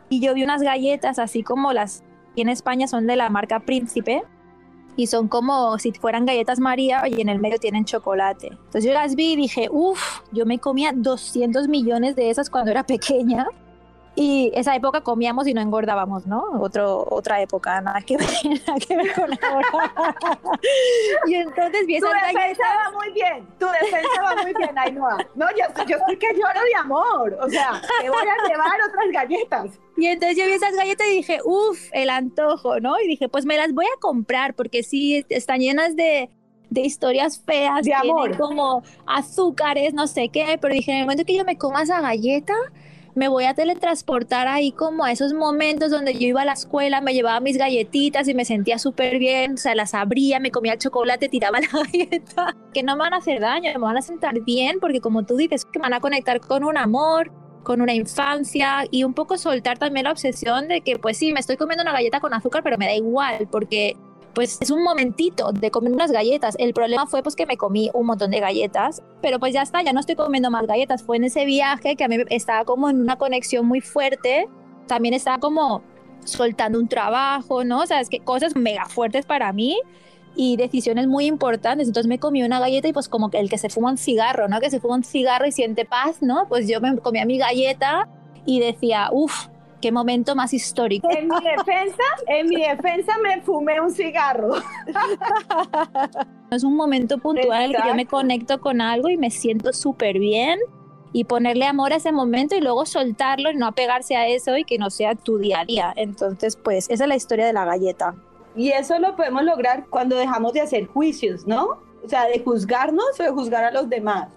y 0.10 0.22
yo 0.22 0.34
vi 0.34 0.44
unas 0.44 0.62
galletas 0.62 1.20
así 1.20 1.44
como 1.44 1.74
las 1.74 2.04
que 2.36 2.44
en 2.44 2.50
España 2.50 2.88
son 2.88 3.08
de 3.08 3.16
la 3.16 3.30
marca 3.30 3.60
Príncipe 3.60 4.24
y 4.96 5.08
son 5.08 5.27
como 5.27 5.77
si 5.80 5.92
fueran 5.92 6.25
galletas 6.25 6.60
María 6.60 7.04
y 7.08 7.22
en 7.22 7.30
el 7.30 7.39
medio 7.39 7.58
tienen 7.60 7.86
chocolate. 7.86 8.48
Entonces 8.48 8.84
yo 8.86 8.94
las 8.94 9.16
vi 9.16 9.34
y 9.34 9.36
dije, 9.36 9.68
uff, 9.72 10.22
yo 10.32 10.46
me 10.46 10.60
comía 10.60 10.92
200 10.94 11.68
millones 11.68 12.16
de 12.16 12.30
esas 12.30 12.50
cuando 12.50 12.72
era 12.72 12.84
pequeña 12.84 13.48
y 14.19 14.51
esa 14.55 14.75
época 14.75 15.01
comíamos 15.01 15.45
y 15.47 15.53
no 15.53 15.62
engordábamos, 15.62 16.25
¿no? 16.25 16.43
Otro, 16.59 17.07
otra 17.12 17.39
época, 17.39 17.79
nada 17.81 18.01
que 18.01 18.17
ver, 18.17 18.27
nada 18.67 18.79
que 18.79 18.97
ver 18.97 19.13
con 19.13 19.31
ahora. 19.43 20.15
y 21.27 21.36
entonces 21.36 21.86
vi 21.86 22.00
Tu 22.00 22.07
defensa 22.07 22.63
va 22.63 22.91
muy 22.97 23.12
bien, 23.12 23.47
tu 23.59 23.67
defensa 23.67 24.21
va 24.24 24.41
muy 24.41 24.53
bien, 24.55 24.75
Ainhoa. 24.75 25.17
No, 25.36 25.45
yo, 25.51 25.86
yo 25.86 25.97
estoy 25.97 26.17
que 26.17 26.33
lloro 26.33 26.59
de 26.65 26.75
amor. 26.79 27.38
O 27.39 27.47
sea, 27.47 27.79
te 28.01 28.09
voy 28.09 28.17
a 28.17 28.47
llevar 28.50 28.79
otras 28.89 29.05
galletas. 29.13 29.79
Y 29.97 30.07
entonces 30.07 30.36
yo 30.36 30.45
vi 30.45 30.53
esas 30.53 30.75
galletas 30.75 31.05
y 31.12 31.17
dije, 31.17 31.38
uff, 31.45 31.79
el 31.91 32.09
antojo, 32.09 32.79
¿no? 32.79 33.00
Y 33.00 33.07
dije, 33.07 33.29
pues 33.29 33.45
me 33.45 33.55
las 33.55 33.71
voy 33.71 33.86
a 33.86 34.00
comprar 34.00 34.55
porque 34.55 34.81
sí, 34.81 35.24
están 35.29 35.59
llenas 35.59 35.95
de, 35.95 36.31
de 36.71 36.81
historias 36.81 37.39
feas, 37.39 37.86
de 37.86 37.93
amor. 37.93 38.36
como 38.36 38.81
azúcares, 39.05 39.93
no 39.93 40.07
sé 40.07 40.29
qué, 40.29 40.57
pero 40.59 40.74
dije, 40.74 40.91
en 40.91 40.97
el 40.97 41.03
momento 41.03 41.24
que 41.24 41.38
yo 41.38 41.45
me 41.45 41.59
coma 41.59 41.83
esa 41.83 42.01
galleta, 42.01 42.55
me 43.17 43.29
voy 43.29 43.45
a 43.45 43.55
teletransportar 43.55 44.47
ahí 44.47 44.71
como 44.71 45.03
a 45.03 45.12
esos 45.12 45.33
momentos 45.33 45.89
donde 45.89 46.13
yo 46.13 46.27
iba 46.27 46.43
a 46.43 46.45
la 46.45 46.53
escuela, 46.53 47.01
me 47.01 47.15
llevaba 47.15 47.39
mis 47.39 47.57
galletitas 47.57 48.27
y 48.27 48.36
me 48.36 48.45
sentía 48.45 48.77
súper 48.77 49.17
bien, 49.17 49.55
o 49.55 49.57
sea, 49.57 49.74
las 49.74 49.95
abría, 49.95 50.39
me 50.39 50.51
comía 50.51 50.74
el 50.74 50.79
chocolate, 50.79 51.27
tiraba 51.27 51.59
la 51.62 51.67
galleta, 51.67 52.55
que 52.75 52.83
no 52.83 52.95
me 52.95 53.00
van 53.00 53.15
a 53.15 53.17
hacer 53.17 53.41
daño, 53.41 53.71
me 53.74 53.79
van 53.79 53.97
a 53.97 54.03
sentar 54.03 54.39
bien, 54.41 54.79
porque 54.79 55.01
como 55.01 55.25
tú 55.25 55.36
dices, 55.36 55.65
que 55.65 55.79
me 55.79 55.83
van 55.83 55.95
a 55.95 56.00
conectar 56.00 56.39
con 56.39 56.63
un 56.63 56.77
amor, 56.77 57.31
con 57.63 57.81
una 57.81 57.95
infancia 57.95 58.86
y 58.91 59.03
un 59.03 59.15
poco 59.15 59.36
soltar 59.36 59.79
también 59.79 60.03
la 60.03 60.12
obsesión 60.12 60.67
de 60.67 60.81
que 60.81 61.00
pues 61.00 61.17
sí, 61.17 61.33
me 61.33 61.39
estoy 61.39 61.57
comiendo 61.57 61.81
una 61.81 61.93
galleta 61.93 62.19
con 62.19 62.36
azúcar, 62.36 62.62
pero 62.62 62.77
me 62.77 62.86
da 62.86 62.93
igual, 62.93 63.47
porque 63.51 63.97
pues 64.38 64.60
es 64.62 64.70
un 64.70 64.84
momentito 64.84 65.51
de 65.51 65.72
comer 65.72 65.91
unas 65.91 66.12
galletas. 66.12 66.56
El 66.60 66.72
problema 66.72 67.08
fue 67.08 67.24
pues 67.24 67.36
que 67.36 67.48
me 67.48 67.58
comí 67.58 67.89
un 67.96 68.06
montón 68.06 68.29
de 68.29 68.39
galletas, 68.39 69.01
pero 69.20 69.39
pues 69.39 69.51
ya 69.51 69.63
está, 69.63 69.82
ya 69.82 69.94
no 69.94 70.00
estoy 70.00 70.13
comiendo 70.13 70.51
más 70.51 70.67
galletas. 70.67 71.01
Fue 71.01 71.17
en 71.17 71.24
ese 71.24 71.44
viaje 71.44 71.96
que 71.96 72.03
a 72.03 72.08
mí 72.08 72.17
estaba 72.29 72.63
como 72.63 72.88
en 72.88 73.01
una 73.01 73.15
conexión 73.15 73.65
muy 73.65 73.82
fuerte. 73.82 74.48
También 74.86 75.15
estaba 75.15 75.39
como 75.39 75.82
soltando 76.24 76.77
un 76.77 76.88
trabajo, 76.88 77.63
¿no? 77.63 77.79
O 77.79 77.88
sea, 77.88 78.00
es 78.00 78.10
que 78.10 78.20
cosas 78.20 78.56
mega 78.56 78.86
fuertes 78.86 79.25
para 79.25 79.51
mí 79.53 79.79
y 80.36 80.56
decisiones 80.56 81.08
muy 81.08 81.25
importantes. 81.25 81.88
Entonces 81.88 82.08
me 82.08 82.20
comí 82.20 82.44
una 82.44 82.60
galleta 82.60 82.89
y 82.89 82.94
pues 82.94 83.10
como 83.10 83.32
que 83.32 83.39
el 83.39 83.50
que 83.50 83.58
se 83.58 83.70
fuma 83.70 83.89
un 83.89 83.98
cigarro, 83.98 84.48
¿no? 84.48 84.60
Que 84.60 84.70
se 84.70 84.79
fuma 84.79 84.98
un 84.98 85.03
cigarro 85.03 85.48
y 85.48 85.51
siente 85.51 85.84
paz, 85.84 86.22
¿no? 86.22 86.46
Pues 86.48 86.67
yo 86.67 86.79
me 86.79 86.96
comía 87.00 87.25
mi 87.25 87.39
galleta 87.39 88.08
y 88.46 88.60
decía, 88.60 89.10
uff, 89.12 89.48
qué 89.81 89.91
momento 89.91 90.36
más 90.36 90.53
histórico. 90.53 91.07
En 91.10 91.27
mi 91.27 91.36
defensa, 91.36 92.03
en 92.27 92.48
mi 92.48 92.62
defensa 92.62 93.13
me 93.24 93.41
fumé 93.41 93.79
un 93.79 93.91
cigarro. 93.91 94.55
Es 96.50 96.63
un 96.63 96.77
momento 96.77 97.17
puntual 97.17 97.63
en 97.63 97.72
el 97.72 97.75
que 97.75 97.88
yo 97.89 97.93
me 97.93 98.05
conecto 98.05 98.62
con 98.62 98.79
algo 98.79 99.10
y 99.10 99.17
me 99.17 99.29
siento 99.29 99.74
súper 99.74 100.17
bien 100.17 100.57
y 101.12 101.25
ponerle 101.25 101.65
amor 101.65 101.91
a 101.91 101.98
ese 101.98 102.13
momento 102.13 102.55
y 102.55 102.62
luego 102.62 102.86
soltarlo 102.86 103.51
y 103.51 103.55
no 103.55 103.67
apegarse 103.67 104.15
a 104.15 104.27
eso 104.27 104.55
y 104.55 104.63
que 104.63 104.77
no 104.77 104.89
sea 104.89 105.15
tu 105.15 105.38
día 105.38 105.60
a 105.60 105.65
día. 105.65 105.93
Entonces, 105.98 106.55
pues 106.55 106.89
esa 106.89 107.03
es 107.03 107.10
la 107.10 107.15
historia 107.17 107.46
de 107.46 107.53
la 107.53 107.65
galleta. 107.65 108.15
Y 108.55 108.69
eso 108.69 108.98
lo 108.98 109.15
podemos 109.15 109.43
lograr 109.43 109.88
cuando 109.89 110.15
dejamos 110.15 110.53
de 110.53 110.62
hacer 110.62 110.88
juicios, 110.88 111.46
¿no? 111.46 111.79
O 112.03 112.07
sea, 112.10 112.25
de 112.27 112.39
juzgarnos 112.39 113.19
o 113.19 113.24
de 113.24 113.29
juzgar 113.29 113.65
a 113.65 113.72
los 113.72 113.89
demás. 113.89 114.29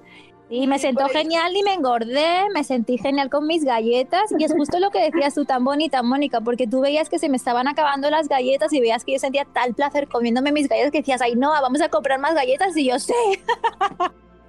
Y 0.53 0.67
me 0.67 0.81
sentó 0.81 1.09
genial 1.09 1.57
y 1.57 1.63
me 1.63 1.75
engordé, 1.75 2.49
me 2.53 2.65
sentí 2.65 2.99
genial 2.99 3.31
con 3.31 3.47
mis 3.47 3.65
galletas. 3.65 4.35
Y 4.37 4.43
es 4.43 4.53
justo 4.53 4.81
lo 4.81 4.91
que 4.91 5.01
decías 5.01 5.33
tú 5.33 5.45
tan 5.45 5.65
bonita, 5.65 6.03
Mónica, 6.03 6.41
porque 6.41 6.67
tú 6.67 6.81
veías 6.81 7.09
que 7.09 7.21
se 7.21 7.29
me 7.29 7.37
estaban 7.37 7.69
acabando 7.69 8.11
las 8.11 8.27
galletas 8.27 8.73
y 8.73 8.81
veías 8.81 9.05
que 9.05 9.13
yo 9.13 9.21
sentía 9.21 9.45
tal 9.45 9.75
placer 9.75 10.09
comiéndome 10.09 10.51
mis 10.51 10.69
galletas 10.69 10.91
que 10.91 10.99
decías, 10.99 11.23
ay 11.23 11.37
no, 11.37 11.51
vamos 11.51 11.81
a 11.81 11.89
comprar 11.89 12.19
más 12.19 12.35
galletas 12.35 12.77
y 12.77 12.89
yo 12.89 12.99
sé. 12.99 13.15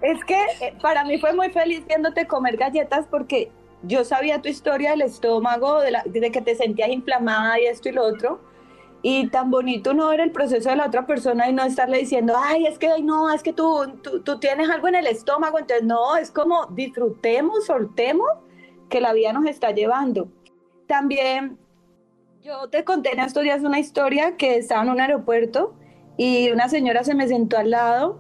Es 0.01 0.25
que 0.25 0.43
eh, 0.61 0.73
para 0.81 1.03
mí 1.03 1.19
fue 1.19 1.33
muy 1.33 1.51
feliz 1.51 1.85
viéndote 1.85 2.25
comer 2.25 2.57
galletas 2.57 3.05
porque 3.05 3.51
yo 3.83 4.03
sabía 4.03 4.41
tu 4.41 4.49
historia 4.49 4.89
del 4.89 5.03
estómago, 5.03 5.79
de, 5.81 5.95
de 6.05 6.31
que 6.31 6.41
te 6.41 6.55
sentías 6.55 6.89
inflamada 6.89 7.59
y 7.59 7.65
esto 7.65 7.89
y 7.89 7.91
lo 7.91 8.05
otro 8.05 8.41
y 9.03 9.27
tan 9.27 9.49
bonito 9.49 9.93
no 9.93 10.09
ver 10.09 10.19
el 10.19 10.31
proceso 10.31 10.69
de 10.69 10.75
la 10.75 10.87
otra 10.87 11.07
persona 11.07 11.49
y 11.49 11.53
no 11.53 11.63
estarle 11.63 11.97
diciendo, 11.97 12.35
ay, 12.37 12.67
es 12.67 12.77
que 12.77 13.01
no, 13.01 13.33
es 13.33 13.41
que 13.41 13.53
tú, 13.53 13.99
tú, 14.23 14.39
tienes 14.39 14.69
algo 14.69 14.87
en 14.87 14.95
el 14.95 15.07
estómago, 15.07 15.57
entonces 15.57 15.85
no, 15.85 16.17
es 16.17 16.29
como 16.31 16.67
disfrutemos, 16.67 17.65
soltemos 17.65 18.27
que 18.89 19.01
la 19.01 19.13
vida 19.13 19.33
nos 19.33 19.45
está 19.45 19.71
llevando. 19.71 20.29
También 20.87 21.57
yo 22.43 22.69
te 22.69 22.83
conté 22.83 23.13
en 23.13 23.19
estos 23.19 23.43
días 23.43 23.63
una 23.63 23.79
historia 23.79 24.37
que 24.37 24.57
estaba 24.57 24.83
en 24.83 24.89
un 24.89 25.01
aeropuerto 25.01 25.73
y 26.17 26.51
una 26.51 26.69
señora 26.69 27.03
se 27.03 27.15
me 27.15 27.27
sentó 27.27 27.57
al 27.57 27.71
lado 27.71 28.19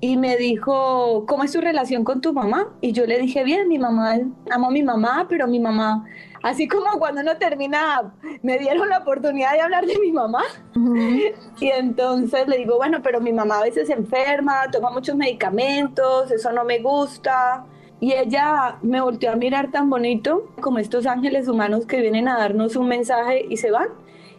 y 0.00 0.16
me 0.16 0.36
dijo, 0.36 1.24
¿cómo 1.26 1.44
es 1.44 1.52
tu 1.52 1.60
relación 1.60 2.04
con 2.04 2.20
tu 2.20 2.32
mamá? 2.32 2.68
Y 2.80 2.92
yo 2.92 3.06
le 3.06 3.18
dije, 3.18 3.44
bien, 3.44 3.68
mi 3.68 3.78
mamá, 3.78 4.18
amo 4.50 4.68
a 4.68 4.70
mi 4.70 4.82
mamá, 4.82 5.26
pero 5.28 5.46
mi 5.46 5.60
mamá 5.60 6.06
Así 6.42 6.66
como 6.68 6.98
cuando 6.98 7.20
uno 7.20 7.36
termina, 7.36 8.14
me 8.42 8.58
dieron 8.58 8.88
la 8.88 8.98
oportunidad 8.98 9.52
de 9.52 9.60
hablar 9.60 9.86
de 9.86 9.98
mi 9.98 10.12
mamá. 10.12 10.42
Y 11.60 11.68
entonces 11.68 12.48
le 12.48 12.56
digo, 12.56 12.76
bueno, 12.76 13.00
pero 13.02 13.20
mi 13.20 13.32
mamá 13.32 13.58
a 13.58 13.64
veces 13.64 13.88
se 13.88 13.92
enferma, 13.92 14.70
toma 14.72 14.90
muchos 14.90 15.14
medicamentos, 15.14 16.30
eso 16.30 16.50
no 16.52 16.64
me 16.64 16.78
gusta. 16.78 17.66
Y 18.00 18.12
ella 18.12 18.78
me 18.80 19.02
volteó 19.02 19.32
a 19.32 19.36
mirar 19.36 19.70
tan 19.70 19.90
bonito, 19.90 20.48
como 20.62 20.78
estos 20.78 21.04
ángeles 21.04 21.48
humanos 21.48 21.84
que 21.84 22.00
vienen 22.00 22.28
a 22.28 22.38
darnos 22.38 22.76
un 22.76 22.88
mensaje 22.88 23.44
y 23.46 23.58
se 23.58 23.70
van. 23.70 23.88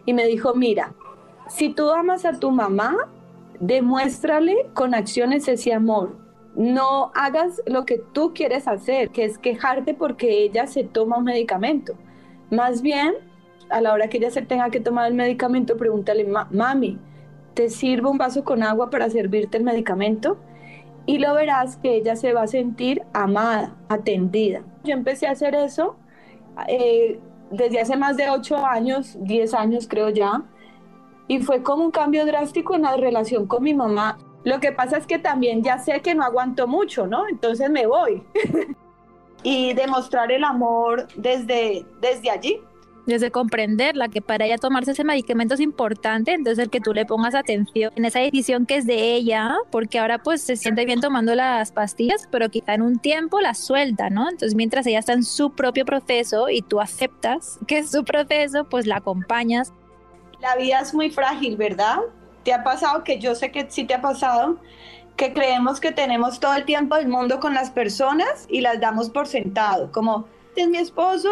Y 0.06 0.14
me 0.14 0.26
dijo, 0.26 0.56
mira, 0.56 0.94
si 1.48 1.70
tú 1.70 1.92
amas 1.92 2.26
a 2.26 2.40
tu 2.40 2.50
mamá, 2.50 2.96
demuéstrale 3.62 4.70
con 4.74 4.94
acciones 4.94 5.48
ese 5.48 5.74
amor 5.74 6.22
no 6.56 7.12
hagas 7.16 7.62
lo 7.66 7.86
que 7.86 7.98
tú 7.98 8.34
quieres 8.34 8.68
hacer, 8.68 9.10
que 9.10 9.26
es 9.26 9.38
quejarte 9.38 9.94
porque 9.94 10.44
ella 10.44 10.68
se 10.68 10.84
toma 10.84 11.18
un 11.18 11.26
medicamento. 11.26 11.94
Más 12.50 12.82
bien, 12.82 13.14
a 13.70 13.82
la 13.82 13.94
hora 13.94 14.10
que 14.10 14.18
ella 14.18 14.32
se 14.32 14.42
tenga 14.42 14.70
que 14.70 14.80
tomar 14.80 15.08
el 15.08 15.14
medicamento, 15.14 15.78
pregúntale, 15.78 16.28
mami, 16.52 17.00
¿te 17.54 17.70
sirvo 17.70 18.12
un 18.12 18.18
vaso 18.18 18.44
con 18.44 18.64
agua 18.64 18.90
para 18.90 19.10
servirte 19.10 19.58
el 19.58 19.64
medicamento? 19.64 20.38
Y 21.06 21.20
lo 21.20 21.34
verás 21.34 21.78
que 21.78 21.96
ella 21.96 22.16
se 22.16 22.34
va 22.34 22.44
a 22.44 22.48
sentir 22.48 23.02
amada, 23.14 23.76
atendida. 23.90 24.62
Yo 24.84 24.94
empecé 24.94 25.28
a 25.28 25.32
hacer 25.32 25.56
eso 25.56 25.96
eh, 26.68 27.20
desde 27.50 27.80
hace 27.80 27.96
más 27.96 28.18
de 28.18 28.30
8 28.30 28.66
años, 28.66 29.18
10 29.22 29.54
años 29.54 29.88
creo 29.88 30.10
ya, 30.10 30.44
y 31.32 31.40
fue 31.40 31.64
como 31.64 31.86
un 31.86 31.92
cambio 31.92 32.26
drástico 32.26 32.76
en 32.76 32.82
la 32.82 32.98
relación 32.98 33.48
con 33.48 33.64
mi 33.64 33.74
mamá. 33.74 34.18
Lo 34.44 34.60
que 34.60 34.74
pasa 34.74 34.98
es 34.98 35.08
que 35.08 35.18
también 35.18 35.64
ya 35.64 35.80
sé 35.80 36.02
que 36.02 36.14
no 36.14 36.24
aguanto 36.24 36.68
mucho, 36.68 37.08
¿no? 37.08 37.26
Entonces 37.26 37.70
me 37.70 37.88
voy. 37.88 38.22
y 39.44 39.74
demostrar 39.74 40.30
el 40.34 40.44
amor 40.44 41.08
desde, 41.16 41.86
desde 42.02 42.30
allí. 42.30 42.60
desde 43.06 43.32
comprenderla, 43.32 44.10
que 44.10 44.22
para 44.22 44.46
ella 44.46 44.58
tomarse 44.58 44.92
ese 44.92 45.06
medicamento 45.06 45.54
es 45.54 45.62
importante, 45.62 46.34
entonces 46.34 46.66
el 46.66 46.70
que 46.70 46.82
tú 46.82 46.94
le 46.94 47.06
pongas 47.06 47.34
atención 47.34 47.94
en 47.96 48.04
esa 48.04 48.20
decisión 48.20 48.66
que 48.66 48.76
es 48.76 48.86
de 48.86 49.14
ella, 49.16 49.56
porque 49.72 50.00
ahora 50.00 50.18
pues 50.18 50.42
se 50.42 50.58
siente 50.58 50.84
bien 50.84 51.00
tomando 51.00 51.34
las 51.34 51.72
pastillas, 51.72 52.28
pero 52.30 52.50
quizá 52.50 52.74
en 52.74 52.82
un 52.82 53.00
tiempo 53.00 53.40
las 53.40 53.58
suelta, 53.58 54.10
¿no? 54.10 54.30
Entonces 54.30 54.54
mientras 54.54 54.86
ella 54.86 55.00
está 55.00 55.14
en 55.14 55.24
su 55.24 55.54
propio 55.54 55.86
proceso 55.86 56.50
y 56.50 56.62
tú 56.62 56.82
aceptas 56.82 57.58
que 57.68 57.78
es 57.78 57.90
su 57.90 58.04
proceso, 58.04 58.66
pues 58.66 58.86
la 58.86 58.98
acompañas. 58.98 59.72
La 60.42 60.56
vida 60.56 60.80
es 60.80 60.94
muy 60.94 61.10
frágil, 61.10 61.56
¿verdad? 61.56 62.00
¿Te 62.44 62.54
ha 62.54 62.64
pasado 62.64 63.04
que 63.04 63.20
yo 63.20 63.36
sé 63.36 63.52
que 63.52 63.70
sí 63.70 63.84
te 63.84 63.94
ha 63.94 64.02
pasado? 64.02 64.58
que 65.18 65.34
creemos 65.34 65.80
que 65.80 65.92
tenemos 65.92 66.40
todo 66.40 66.56
el 66.56 66.66
tiempo 66.66 66.96
del 66.96 67.08
mundo 67.08 67.40
con 67.40 67.54
las 67.54 67.70
personas 67.70 68.48
y 68.50 68.62
las 68.62 68.80
damos 68.80 69.12
por 69.12 69.28
sentado, 69.28 69.92
como 69.92 70.26
este 70.50 70.64
es 70.64 70.70
mi 70.70 70.80
esposo, 70.80 71.30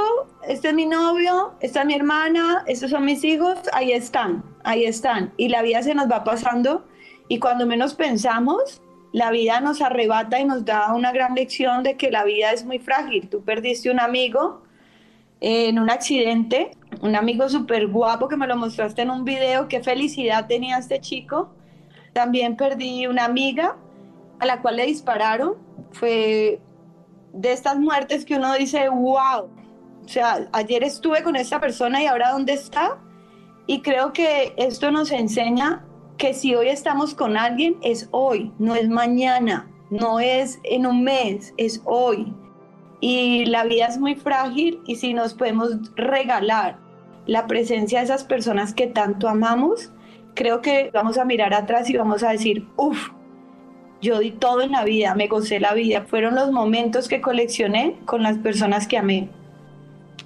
este 0.48 0.70
es 0.70 0.74
mi 0.74 0.86
novio, 0.86 1.54
esta 1.60 1.82
es 1.82 1.88
mi 1.88 1.96
hermana, 1.96 2.63
estos 2.68 2.92
son 2.92 3.04
mis 3.04 3.24
hijos, 3.24 3.58
ahí 3.74 3.92
están, 3.92 4.44
ahí 4.63 4.86
están. 4.86 5.34
Y 5.38 5.50
la 5.50 5.62
vida 5.62 5.82
se 5.82 5.94
nos 5.94 6.10
va 6.10 6.24
pasando 6.24 6.86
y 7.28 7.39
cuando 7.39 7.66
menos 7.66 7.96
pensamos, 7.96 8.82
la 9.12 9.32
vida 9.32 9.60
nos 9.60 9.82
arrebata 9.82 10.39
y 10.39 10.46
nos 10.46 10.63
da 10.63 10.94
una 10.94 11.12
gran 11.12 11.36
lección 11.36 11.84
de 11.84 11.98
que 11.98 12.12
la 12.12 12.24
vida 12.24 12.51
es 12.51 12.63
muy 12.63 12.80
frágil. 12.80 13.28
Tú 13.28 13.42
perdiste 13.42 13.92
un 13.92 14.00
amigo 14.00 14.62
en 15.42 15.80
un 15.80 15.89
accidente, 15.89 16.72
un 17.01 17.15
amigo 17.15 17.48
súper 17.50 17.88
guapo 17.88 18.27
que 18.27 18.38
me 18.38 18.48
lo 18.48 18.58
mostraste 18.58 19.01
en 19.01 19.10
un 19.10 19.24
video, 19.24 19.67
qué 19.67 19.81
felicidad 19.81 20.48
tenía 20.48 20.77
este 20.77 21.00
chico. 21.00 21.50
También 22.13 22.58
perdí 22.58 23.08
una 23.08 23.25
amiga 23.25 23.77
a 24.39 24.46
la 24.46 24.62
cual 24.62 24.77
le 24.77 24.86
dispararon. 24.86 25.55
Fue 25.91 26.60
de 27.34 27.51
estas 27.51 27.77
muertes 27.77 28.25
que 28.25 28.36
uno 28.36 28.53
dice, 28.53 28.89
wow, 28.89 29.50
o 30.03 30.08
sea, 30.08 30.50
ayer 30.53 30.84
estuve 30.84 31.24
con 31.24 31.36
esta 31.36 31.60
persona 31.60 32.01
y 32.01 32.08
ahora 32.08 32.31
dónde 32.31 32.53
está. 32.53 32.98
Y 33.67 33.81
creo 33.81 34.12
que 34.12 34.53
esto 34.58 34.91
nos 34.91 35.12
enseña 35.12 35.86
que 36.17 36.34
si 36.34 36.55
hoy 36.55 36.67
estamos 36.67 37.13
con 37.13 37.38
alguien 37.38 37.77
es 37.81 38.10
hoy, 38.12 38.51
no 38.58 38.75
es 38.75 38.89
mañana, 38.89 39.69
no 39.89 40.19
es 40.19 40.60
en 40.63 40.86
un 40.86 41.03
mes, 41.03 41.53
es 41.58 41.81
hoy. 41.86 42.34
Y 43.01 43.46
la 43.46 43.63
vida 43.63 43.86
es 43.86 43.98
muy 43.98 44.15
frágil 44.15 44.82
y 44.86 44.96
si 44.96 45.13
nos 45.13 45.34
podemos 45.34 45.72
regalar 45.96 46.77
la 47.25 47.48
presencia 47.48 48.00
de 48.00 48.06
esas 48.06 48.24
personas 48.24 48.74
que 48.74 48.88
tanto 48.88 49.29
amamos, 49.29 49.91
creo 50.34 50.62
que 50.62 50.89
vamos 50.94 51.18
a 51.18 51.25
mirar 51.25 51.53
atrás 51.53 51.89
y 51.89 51.98
vamos 51.98 52.24
a 52.24 52.32
decir, 52.32 52.68
uff, 52.75 53.10
yo 54.01 54.20
di 54.20 54.32
todo 54.32 54.62
en 54.62 54.72
la 54.72 54.84
vida, 54.84 55.15
me 55.15 55.27
gocé 55.27 55.60
la 55.60 55.74
vida. 55.74 56.06
Fueron 56.08 56.36
los 56.36 56.51
momentos 56.51 57.08
que 57.08 57.22
coleccioné 57.22 57.98
con 58.06 58.24
las 58.24 58.38
personas 58.38 58.88
que 58.88 58.98
amé. 58.98 59.29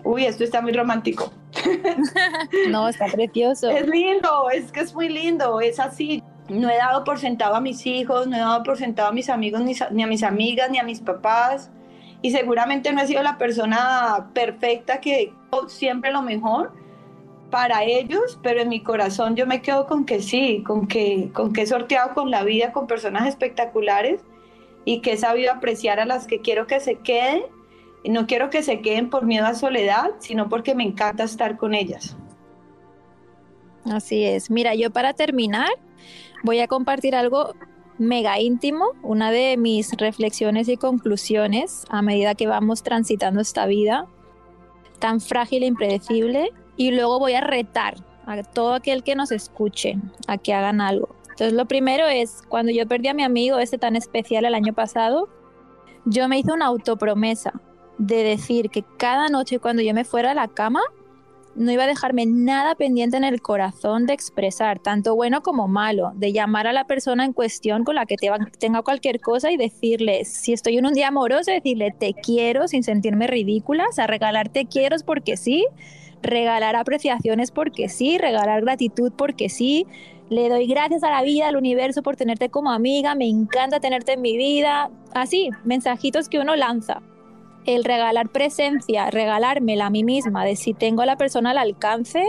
Uy, 0.03 0.25
esto 0.25 0.43
está 0.43 0.61
muy 0.61 0.73
romántico. 0.73 1.31
no, 2.69 2.87
está 2.87 3.05
precioso. 3.07 3.69
Es 3.69 3.87
lindo, 3.87 4.49
es 4.51 4.71
que 4.71 4.81
es 4.81 4.93
muy 4.93 5.09
lindo, 5.09 5.61
es 5.61 5.79
así. 5.79 6.21
No 6.49 6.69
he 6.69 6.77
dado 6.77 7.03
por 7.03 7.19
sentado 7.19 7.55
a 7.55 7.61
mis 7.61 7.85
hijos, 7.85 8.27
no 8.27 8.35
he 8.35 8.39
dado 8.39 8.63
por 8.63 8.77
sentado 8.77 9.09
a 9.09 9.11
mis 9.11 9.29
amigos, 9.29 9.61
ni, 9.61 9.73
ni 9.91 10.03
a 10.03 10.07
mis 10.07 10.23
amigas, 10.23 10.69
ni 10.69 10.77
a 10.77 10.83
mis 10.83 10.99
papás. 10.99 11.71
Y 12.23 12.31
seguramente 12.31 12.91
no 12.91 13.01
he 13.01 13.05
sido 13.05 13.21
la 13.21 13.37
persona 13.37 14.31
perfecta 14.33 14.99
que 14.99 15.33
siempre 15.67 16.11
lo 16.11 16.23
mejor, 16.23 16.71
para 17.53 17.83
ellos, 17.83 18.39
pero 18.41 18.61
en 18.61 18.69
mi 18.69 18.81
corazón 18.81 19.35
yo 19.35 19.45
me 19.45 19.61
quedo 19.61 19.85
con 19.85 20.05
que 20.05 20.23
sí, 20.23 20.63
con 20.65 20.87
que, 20.87 21.29
con 21.33 21.53
que 21.53 21.61
he 21.61 21.67
sorteado 21.67 22.15
con 22.15 22.31
la 22.31 22.43
vida 22.43 22.71
con 22.71 22.87
personas 22.87 23.27
espectaculares 23.27 24.21
y 24.85 25.01
que 25.01 25.11
he 25.11 25.17
sabido 25.17 25.51
apreciar 25.51 25.99
a 25.99 26.05
las 26.05 26.25
que 26.25 26.39
quiero 26.41 26.65
que 26.65 26.79
se 26.79 26.95
queden. 26.95 27.43
No 28.05 28.25
quiero 28.25 28.49
que 28.49 28.63
se 28.63 28.81
queden 28.81 29.11
por 29.11 29.25
miedo 29.25 29.45
a 29.45 29.53
soledad, 29.53 30.13
sino 30.17 30.49
porque 30.49 30.73
me 30.73 30.83
encanta 30.83 31.25
estar 31.25 31.57
con 31.57 31.75
ellas. 31.75 32.17
Así 33.85 34.23
es. 34.23 34.49
Mira, 34.49 34.73
yo 34.73 34.89
para 34.89 35.13
terminar 35.13 35.69
voy 36.41 36.59
a 36.59 36.67
compartir 36.67 37.15
algo 37.15 37.53
mega 37.97 38.39
íntimo, 38.39 38.91
una 39.01 39.31
de 39.31 39.57
mis 39.57 39.91
reflexiones 39.93 40.67
y 40.69 40.77
conclusiones 40.77 41.85
a 41.89 42.01
medida 42.01 42.35
que 42.35 42.47
vamos 42.47 42.83
transitando 42.83 43.41
esta 43.41 43.65
vida 43.65 44.07
tan 44.99 45.19
frágil 45.19 45.63
e 45.63 45.67
impredecible 45.67 46.51
y 46.77 46.91
luego 46.91 47.19
voy 47.19 47.33
a 47.33 47.41
retar 47.41 47.95
a 48.25 48.41
todo 48.43 48.73
aquel 48.73 49.03
que 49.03 49.15
nos 49.15 49.31
escuche 49.31 49.97
a 50.27 50.37
que 50.37 50.53
hagan 50.53 50.81
algo. 50.81 51.15
Entonces 51.23 51.53
lo 51.53 51.65
primero 51.65 52.07
es, 52.07 52.41
cuando 52.47 52.71
yo 52.71 52.87
perdí 52.87 53.09
a 53.09 53.13
mi 53.13 53.23
amigo 53.23 53.57
este 53.57 53.77
tan 53.77 53.95
especial 53.95 54.45
el 54.45 54.55
año 54.55 54.73
pasado, 54.73 55.27
yo 56.05 56.27
me 56.27 56.39
hice 56.39 56.51
una 56.51 56.67
autopromesa 56.67 57.53
de 57.97 58.23
decir 58.23 58.69
que 58.69 58.83
cada 58.97 59.29
noche 59.29 59.59
cuando 59.59 59.81
yo 59.81 59.93
me 59.93 60.05
fuera 60.05 60.31
a 60.31 60.35
la 60.35 60.47
cama, 60.47 60.81
no 61.55 61.71
iba 61.71 61.83
a 61.83 61.87
dejarme 61.87 62.25
nada 62.25 62.75
pendiente 62.75 63.17
en 63.17 63.23
el 63.23 63.41
corazón 63.41 64.05
de 64.05 64.13
expresar, 64.13 64.79
tanto 64.79 65.15
bueno 65.15 65.41
como 65.41 65.67
malo, 65.67 66.11
de 66.15 66.33
llamar 66.33 66.67
a 66.67 66.73
la 66.73 66.85
persona 66.85 67.25
en 67.25 67.33
cuestión 67.33 67.83
con 67.83 67.95
la 67.95 68.05
que 68.05 68.15
tenga 68.59 68.81
cualquier 68.81 69.19
cosa 69.19 69.51
y 69.51 69.57
decirle, 69.57 70.25
si 70.25 70.53
estoy 70.53 70.77
en 70.77 70.85
un 70.85 70.93
día 70.93 71.09
amoroso, 71.09 71.51
decirle 71.51 71.93
te 71.97 72.13
quiero 72.13 72.67
sin 72.67 72.83
sentirme 72.83 73.27
ridícula, 73.27 73.85
o 73.89 73.93
sea, 73.93 74.07
regalarte 74.07 74.65
quiero 74.65 74.93
porque 75.05 75.37
sí, 75.37 75.65
regalar 76.21 76.75
apreciaciones 76.75 77.51
porque 77.51 77.89
sí, 77.89 78.17
regalar 78.17 78.61
gratitud 78.61 79.11
porque 79.15 79.49
sí. 79.49 79.85
Le 80.29 80.49
doy 80.49 80.67
gracias 80.67 81.03
a 81.03 81.09
la 81.09 81.21
vida, 81.21 81.47
al 81.47 81.57
universo 81.57 82.01
por 82.01 82.15
tenerte 82.15 82.49
como 82.49 82.71
amiga, 82.71 83.13
me 83.13 83.27
encanta 83.27 83.79
tenerte 83.79 84.13
en 84.13 84.21
mi 84.21 84.37
vida. 84.37 84.89
Así, 85.13 85.49
mensajitos 85.63 86.29
que 86.29 86.39
uno 86.39 86.55
lanza. 86.55 87.01
El 87.65 87.83
regalar 87.83 88.29
presencia, 88.29 89.09
regalármela 89.09 89.87
a 89.87 89.89
mí 89.89 90.03
misma, 90.03 90.45
de 90.45 90.55
si 90.55 90.73
tengo 90.73 91.01
a 91.01 91.05
la 91.05 91.17
persona 91.17 91.51
al 91.51 91.57
alcance, 91.57 92.25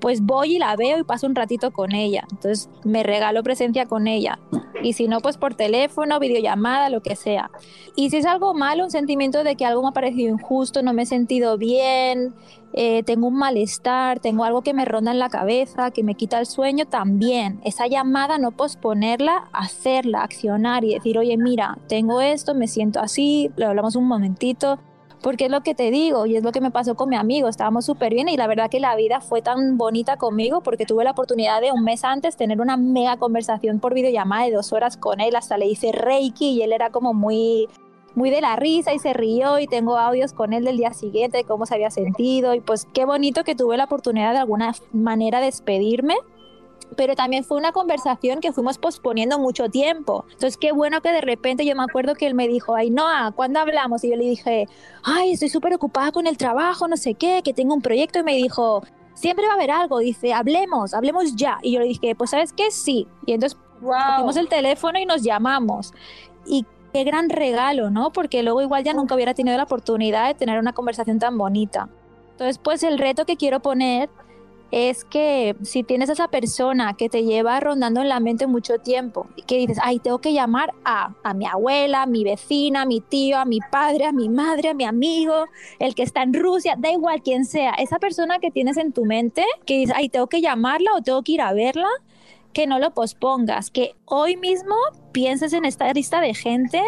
pues 0.00 0.22
voy 0.22 0.56
y 0.56 0.58
la 0.58 0.74
veo 0.76 0.98
y 0.98 1.04
paso 1.04 1.26
un 1.26 1.34
ratito 1.34 1.70
con 1.72 1.92
ella. 1.92 2.24
Entonces 2.30 2.70
me 2.84 3.02
regalo 3.02 3.42
presencia 3.42 3.86
con 3.86 4.06
ella. 4.06 4.38
Y 4.82 4.92
si 4.92 5.08
no, 5.08 5.20
pues 5.20 5.36
por 5.36 5.54
teléfono, 5.54 6.20
videollamada, 6.20 6.88
lo 6.90 7.02
que 7.02 7.16
sea. 7.16 7.50
Y 7.96 8.10
si 8.10 8.18
es 8.18 8.26
algo 8.26 8.54
malo, 8.54 8.84
un 8.84 8.90
sentimiento 8.90 9.44
de 9.44 9.56
que 9.56 9.64
algo 9.64 9.82
me 9.82 9.88
ha 9.88 9.92
parecido 9.92 10.30
injusto, 10.30 10.82
no 10.82 10.92
me 10.92 11.02
he 11.02 11.06
sentido 11.06 11.58
bien, 11.58 12.34
eh, 12.72 13.02
tengo 13.02 13.28
un 13.28 13.36
malestar, 13.36 14.20
tengo 14.20 14.44
algo 14.44 14.62
que 14.62 14.74
me 14.74 14.84
ronda 14.84 15.10
en 15.10 15.18
la 15.18 15.30
cabeza, 15.30 15.90
que 15.90 16.04
me 16.04 16.14
quita 16.14 16.38
el 16.38 16.46
sueño, 16.46 16.86
también. 16.86 17.60
Esa 17.64 17.86
llamada 17.86 18.38
no 18.38 18.52
posponerla, 18.52 19.48
hacerla, 19.52 20.22
accionar 20.22 20.84
y 20.84 20.94
decir, 20.94 21.18
oye, 21.18 21.36
mira, 21.36 21.78
tengo 21.88 22.20
esto, 22.20 22.54
me 22.54 22.68
siento 22.68 23.00
así, 23.00 23.50
lo 23.56 23.68
hablamos 23.68 23.96
un 23.96 24.06
momentito 24.06 24.78
porque 25.22 25.46
es 25.46 25.50
lo 25.50 25.62
que 25.62 25.74
te 25.74 25.90
digo 25.90 26.26
y 26.26 26.36
es 26.36 26.42
lo 26.42 26.52
que 26.52 26.60
me 26.60 26.70
pasó 26.70 26.94
con 26.94 27.08
mi 27.08 27.16
amigo, 27.16 27.48
estábamos 27.48 27.84
súper 27.84 28.14
bien 28.14 28.28
y 28.28 28.36
la 28.36 28.46
verdad 28.46 28.70
que 28.70 28.80
la 28.80 28.94
vida 28.96 29.20
fue 29.20 29.42
tan 29.42 29.76
bonita 29.76 30.16
conmigo 30.16 30.60
porque 30.60 30.86
tuve 30.86 31.04
la 31.04 31.12
oportunidad 31.12 31.60
de 31.60 31.72
un 31.72 31.84
mes 31.84 32.04
antes 32.04 32.36
tener 32.36 32.60
una 32.60 32.76
mega 32.76 33.16
conversación 33.16 33.80
por 33.80 33.94
videollamada 33.94 34.44
de 34.44 34.52
dos 34.52 34.72
horas 34.72 34.96
con 34.96 35.20
él, 35.20 35.36
hasta 35.36 35.58
le 35.58 35.66
hice 35.66 35.92
reiki 35.92 36.50
y 36.50 36.62
él 36.62 36.72
era 36.72 36.90
como 36.90 37.14
muy 37.14 37.68
muy 38.14 38.30
de 38.30 38.40
la 38.40 38.56
risa 38.56 38.92
y 38.92 38.98
se 38.98 39.12
rió 39.12 39.58
y 39.58 39.66
tengo 39.66 39.96
audios 39.96 40.32
con 40.32 40.52
él 40.52 40.64
del 40.64 40.76
día 40.76 40.92
siguiente 40.92 41.38
de 41.38 41.44
cómo 41.44 41.66
se 41.66 41.74
había 41.74 41.90
sentido 41.90 42.54
y 42.54 42.60
pues 42.60 42.86
qué 42.92 43.04
bonito 43.04 43.44
que 43.44 43.54
tuve 43.54 43.76
la 43.76 43.84
oportunidad 43.84 44.32
de 44.32 44.38
alguna 44.38 44.74
manera 44.92 45.38
de 45.38 45.46
despedirme 45.46 46.16
pero 46.96 47.14
también 47.14 47.44
fue 47.44 47.56
una 47.56 47.72
conversación 47.72 48.40
que 48.40 48.52
fuimos 48.52 48.78
posponiendo 48.78 49.38
mucho 49.38 49.68
tiempo. 49.68 50.24
Entonces, 50.32 50.56
qué 50.56 50.72
bueno 50.72 51.00
que 51.00 51.10
de 51.10 51.20
repente 51.20 51.64
yo 51.64 51.74
me 51.76 51.82
acuerdo 51.82 52.14
que 52.14 52.26
él 52.26 52.34
me 52.34 52.48
dijo, 52.48 52.74
ay, 52.74 52.90
Noah, 52.90 53.32
¿cuándo 53.34 53.60
hablamos? 53.60 54.04
Y 54.04 54.10
yo 54.10 54.16
le 54.16 54.24
dije, 54.24 54.68
ay, 55.04 55.32
estoy 55.32 55.48
súper 55.48 55.74
ocupada 55.74 56.12
con 56.12 56.26
el 56.26 56.36
trabajo, 56.36 56.88
no 56.88 56.96
sé 56.96 57.14
qué, 57.14 57.42
que 57.44 57.54
tengo 57.54 57.74
un 57.74 57.82
proyecto. 57.82 58.18
Y 58.18 58.22
me 58.22 58.34
dijo, 58.34 58.82
siempre 59.14 59.46
va 59.46 59.52
a 59.52 59.56
haber 59.56 59.70
algo. 59.70 59.98
Dice, 59.98 60.32
hablemos, 60.32 60.94
hablemos 60.94 61.36
ya. 61.36 61.58
Y 61.62 61.72
yo 61.72 61.80
le 61.80 61.86
dije, 61.86 62.14
pues, 62.14 62.30
¿sabes 62.30 62.52
qué? 62.52 62.70
Sí. 62.70 63.06
Y 63.26 63.32
entonces 63.32 63.58
wow. 63.80 64.30
el 64.36 64.48
teléfono 64.48 64.98
y 64.98 65.06
nos 65.06 65.22
llamamos. 65.22 65.92
Y 66.46 66.66
qué 66.92 67.04
gran 67.04 67.28
regalo, 67.28 67.90
¿no? 67.90 68.10
Porque 68.12 68.42
luego 68.42 68.62
igual 68.62 68.84
ya 68.84 68.94
nunca 68.94 69.14
hubiera 69.14 69.34
tenido 69.34 69.56
la 69.56 69.64
oportunidad 69.64 70.28
de 70.28 70.34
tener 70.34 70.58
una 70.58 70.72
conversación 70.72 71.18
tan 71.18 71.36
bonita. 71.36 71.88
Entonces, 72.32 72.58
pues 72.58 72.82
el 72.82 72.98
reto 72.98 73.24
que 73.24 73.36
quiero 73.36 73.60
poner 73.60 74.08
es 74.70 75.04
que 75.04 75.56
si 75.62 75.82
tienes 75.82 76.10
esa 76.10 76.28
persona 76.28 76.94
que 76.94 77.08
te 77.08 77.24
lleva 77.24 77.58
rondando 77.58 78.02
en 78.02 78.08
la 78.08 78.20
mente 78.20 78.46
mucho 78.46 78.78
tiempo 78.78 79.26
y 79.34 79.42
que 79.42 79.56
dices, 79.56 79.78
ay, 79.82 79.98
tengo 79.98 80.18
que 80.18 80.32
llamar 80.32 80.74
a, 80.84 81.14
a 81.22 81.34
mi 81.34 81.46
abuela, 81.46 82.04
mi 82.06 82.22
vecina, 82.22 82.82
a 82.82 82.86
mi 82.86 83.00
tío, 83.00 83.38
a 83.38 83.44
mi 83.44 83.60
padre, 83.60 84.04
a 84.04 84.12
mi 84.12 84.28
madre, 84.28 84.68
a 84.68 84.74
mi 84.74 84.84
amigo, 84.84 85.46
el 85.78 85.94
que 85.94 86.02
está 86.02 86.22
en 86.22 86.34
Rusia, 86.34 86.74
da 86.76 86.92
igual 86.92 87.22
quien 87.22 87.46
sea, 87.46 87.72
esa 87.78 87.98
persona 87.98 88.38
que 88.40 88.50
tienes 88.50 88.76
en 88.76 88.92
tu 88.92 89.06
mente, 89.06 89.44
que 89.64 89.78
dices, 89.78 89.94
ay, 89.96 90.10
tengo 90.10 90.26
que 90.26 90.42
llamarla 90.42 90.90
o 90.94 91.02
tengo 91.02 91.22
que 91.22 91.32
ir 91.32 91.40
a 91.40 91.52
verla, 91.54 91.88
que 92.52 92.66
no 92.66 92.78
lo 92.78 92.92
pospongas, 92.92 93.70
que 93.70 93.94
hoy 94.04 94.36
mismo 94.36 94.74
pienses 95.12 95.52
en 95.52 95.64
esta 95.64 95.92
lista 95.92 96.20
de 96.20 96.34
gente 96.34 96.82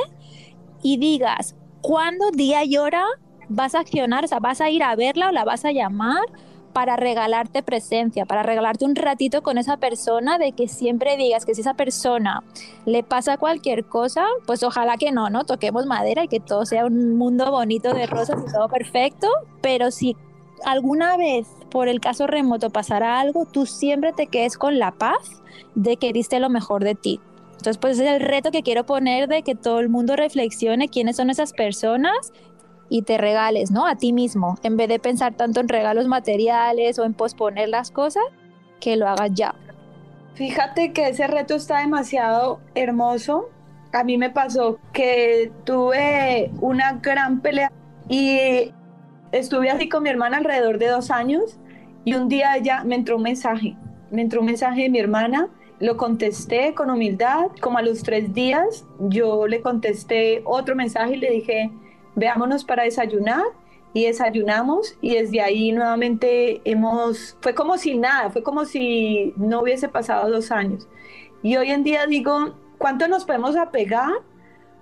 y 0.82 0.98
digas, 0.98 1.56
¿cuándo, 1.80 2.30
día 2.30 2.64
y 2.64 2.76
hora 2.76 3.04
vas 3.48 3.74
a 3.74 3.80
accionar? 3.80 4.24
O 4.24 4.28
sea, 4.28 4.40
¿vas 4.40 4.60
a 4.60 4.70
ir 4.70 4.82
a 4.82 4.94
verla 4.96 5.28
o 5.28 5.32
la 5.32 5.44
vas 5.44 5.64
a 5.64 5.72
llamar? 5.72 6.24
Para 6.72 6.96
regalarte 6.96 7.62
presencia, 7.62 8.26
para 8.26 8.42
regalarte 8.42 8.85
un 8.85 8.94
ratito 8.94 9.42
con 9.42 9.59
esa 9.59 9.76
persona, 9.76 10.38
de 10.38 10.52
que 10.52 10.68
siempre 10.68 11.16
digas 11.16 11.44
que 11.44 11.54
si 11.54 11.61
esa 11.61 11.74
persona 11.74 12.42
le 12.87 13.02
pasa 13.02 13.37
cualquier 13.37 13.85
cosa, 13.85 14.24
pues 14.46 14.62
ojalá 14.62 14.96
que 14.96 15.12
no, 15.12 15.30
¿no? 15.30 15.44
Toquemos 15.44 15.87
madera 15.87 16.24
y 16.24 16.28
que 16.28 16.40
todo 16.40 16.64
sea 16.66 16.87
un 16.87 17.16
mundo 17.16 17.50
bonito 17.50 17.92
de 17.92 18.06
rosas 18.06 18.42
y 18.46 18.52
todo 18.52 18.68
perfecto, 18.68 19.28
pero 19.61 19.90
si 19.90 20.16
alguna 20.64 21.16
vez 21.16 21.48
por 21.70 21.88
el 21.88 22.00
caso 22.00 22.26
remoto 22.26 22.70
pasara 22.70 23.20
algo, 23.20 23.46
tú 23.46 23.66
siempre 23.66 24.12
te 24.12 24.26
quedes 24.26 24.59
con 24.59 24.78
la 24.78 24.92
paz 24.92 25.42
de 25.74 25.96
que 25.96 26.12
diste 26.12 26.40
lo 26.40 26.50
mejor 26.50 26.85
de 26.85 26.94
ti. 26.94 27.20
Entonces, 27.52 27.78
pues 27.78 27.98
es 27.98 28.09
el 28.09 28.20
reto 28.20 28.50
que 28.50 28.62
quiero 28.62 28.87
poner 28.87 29.28
de 29.28 29.42
que 29.42 29.54
todo 29.54 29.80
el 29.80 29.90
mundo 29.90 30.16
reflexione 30.16 30.88
quiénes 30.88 31.16
son 31.16 31.28
esas 31.28 31.52
personas 31.52 32.33
y 32.90 33.03
te 33.03 33.16
regales, 33.16 33.70
¿no? 33.70 33.87
A 33.87 33.94
ti 33.94 34.12
mismo, 34.12 34.59
en 34.62 34.76
vez 34.76 34.88
de 34.88 34.98
pensar 34.98 35.33
tanto 35.35 35.61
en 35.61 35.68
regalos 35.68 36.07
materiales 36.07 36.98
o 36.98 37.05
en 37.05 37.14
posponer 37.14 37.70
las 37.70 37.90
cosas, 37.90 38.24
que 38.81 38.96
lo 38.96 39.09
hagas 39.09 39.31
ya. 39.33 39.55
Fíjate 40.35 40.92
que 40.92 41.09
ese 41.09 41.26
reto 41.26 41.55
está 41.55 41.79
demasiado 41.79 42.61
hermoso. 42.74 43.48
A 43.92 44.05
mí 44.05 44.18
me 44.18 44.31
pasó 44.31 44.79
que 44.92 45.50
tuve 45.64 46.50
una 46.61 46.92
gran 46.94 47.40
pelea 47.40 47.72
y 48.09 48.72
estuve 49.33 49.70
así 49.70 49.88
con 49.88 50.03
mi 50.03 50.11
hermana 50.11 50.37
alrededor 50.37 50.79
de 50.79 50.88
dos 50.88 51.11
años 51.11 51.59
y 52.05 52.14
un 52.14 52.29
día 52.29 52.57
ella 52.57 52.85
me 52.85 52.96
entró 52.96 53.16
un 53.16 53.22
mensaje, 53.22 53.76
me 54.11 54.22
entró 54.22 54.40
un 54.40 54.46
mensaje 54.46 54.83
de 54.83 54.90
mi 54.90 54.98
hermana 54.98 55.48
lo 55.81 55.96
contesté 55.96 56.74
con 56.74 56.90
humildad, 56.90 57.46
como 57.61 57.79
a 57.79 57.83
los 57.83 58.03
tres 58.03 58.33
días 58.35 58.85
yo 58.98 59.46
le 59.46 59.62
contesté 59.62 60.42
otro 60.44 60.76
mensaje 60.76 61.14
y 61.14 61.16
le 61.16 61.31
dije, 61.31 61.70
veámonos 62.14 62.64
para 62.64 62.85
desayunar 62.85 63.44
y 63.92 64.07
desayunamos 64.07 64.96
y 65.01 65.14
desde 65.16 65.40
ahí 65.40 65.73
nuevamente 65.73 66.61
hemos, 66.64 67.37
fue 67.40 67.55
como 67.55 67.77
si 67.77 67.96
nada, 67.96 68.31
fue 68.31 68.42
como 68.42 68.64
si 68.64 69.35
no 69.37 69.62
hubiese 69.62 69.88
pasado 69.88 70.31
dos 70.31 70.51
años. 70.51 70.87
Y 71.42 71.57
hoy 71.57 71.70
en 71.70 71.83
día 71.83 72.07
digo, 72.07 72.55
¿cuánto 72.79 73.09
nos 73.09 73.25
podemos 73.25 73.57
apegar 73.57 74.12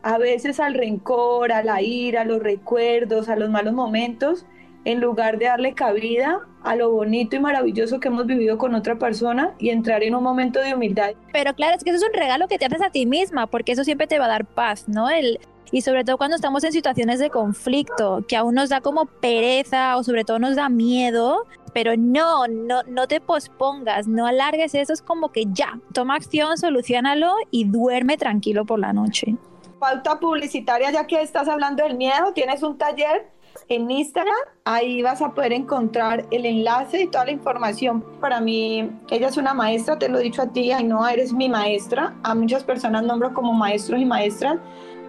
a 0.02 0.18
veces 0.18 0.60
al 0.60 0.74
rencor, 0.74 1.52
a 1.52 1.62
la 1.62 1.82
ira, 1.82 2.22
a 2.22 2.24
los 2.24 2.42
recuerdos, 2.42 3.28
a 3.28 3.36
los 3.36 3.50
malos 3.50 3.74
momentos? 3.74 4.44
En 4.84 5.00
lugar 5.00 5.38
de 5.38 5.46
darle 5.46 5.74
cabida 5.74 6.40
a 6.62 6.76
lo 6.76 6.90
bonito 6.90 7.36
y 7.36 7.40
maravilloso 7.40 8.00
que 8.00 8.08
hemos 8.08 8.26
vivido 8.26 8.58
con 8.58 8.74
otra 8.74 8.96
persona 8.96 9.54
y 9.58 9.70
entrar 9.70 10.02
en 10.02 10.14
un 10.14 10.22
momento 10.22 10.60
de 10.60 10.74
humildad. 10.74 11.12
Pero 11.32 11.54
claro, 11.54 11.76
es 11.76 11.84
que 11.84 11.90
eso 11.90 11.98
es 11.98 12.10
un 12.10 12.18
regalo 12.18 12.48
que 12.48 12.58
te 12.58 12.66
haces 12.66 12.82
a 12.82 12.90
ti 12.90 13.06
misma, 13.06 13.46
porque 13.46 13.72
eso 13.72 13.84
siempre 13.84 14.06
te 14.06 14.18
va 14.18 14.26
a 14.26 14.28
dar 14.28 14.44
paz, 14.44 14.88
¿no? 14.88 15.08
El, 15.08 15.38
y 15.70 15.82
sobre 15.82 16.04
todo 16.04 16.16
cuando 16.16 16.36
estamos 16.36 16.64
en 16.64 16.72
situaciones 16.72 17.18
de 17.18 17.30
conflicto, 17.30 18.24
que 18.26 18.36
aún 18.36 18.54
nos 18.54 18.70
da 18.70 18.80
como 18.80 19.06
pereza 19.06 19.96
o 19.96 20.04
sobre 20.04 20.24
todo 20.24 20.38
nos 20.38 20.56
da 20.56 20.68
miedo, 20.68 21.46
pero 21.74 21.96
no, 21.96 22.48
no, 22.48 22.82
no 22.84 23.06
te 23.06 23.20
pospongas, 23.20 24.08
no 24.08 24.26
alargues 24.26 24.74
eso, 24.74 24.92
es 24.92 25.02
como 25.02 25.30
que 25.30 25.44
ya, 25.52 25.78
toma 25.92 26.16
acción, 26.16 26.56
solucionalo 26.56 27.34
y 27.50 27.64
duerme 27.64 28.16
tranquilo 28.16 28.64
por 28.64 28.78
la 28.78 28.92
noche. 28.92 29.36
Falta 29.78 30.18
publicitaria, 30.18 30.90
ya 30.90 31.06
que 31.06 31.22
estás 31.22 31.46
hablando 31.48 31.84
del 31.84 31.96
miedo, 31.96 32.32
tienes 32.34 32.62
un 32.62 32.78
taller 32.78 33.28
en 33.68 33.90
Instagram. 33.90 34.34
Ahí 34.64 35.02
vas 35.02 35.22
a 35.22 35.32
poder 35.32 35.52
encontrar 35.52 36.26
el 36.30 36.46
enlace 36.46 37.02
y 37.02 37.06
toda 37.06 37.26
la 37.26 37.32
información. 37.32 38.04
Para 38.20 38.40
mí, 38.40 38.90
ella 39.10 39.28
es 39.28 39.36
una 39.36 39.54
maestra, 39.54 39.98
te 39.98 40.08
lo 40.08 40.18
he 40.18 40.22
dicho 40.22 40.42
a 40.42 40.52
ti, 40.52 40.70
no 40.84 41.06
eres 41.06 41.32
mi 41.32 41.48
maestra. 41.48 42.14
A 42.22 42.34
muchas 42.34 42.64
personas 42.64 43.04
nombro 43.04 43.34
como 43.34 43.52
maestros 43.52 44.00
y 44.00 44.04
maestras, 44.04 44.58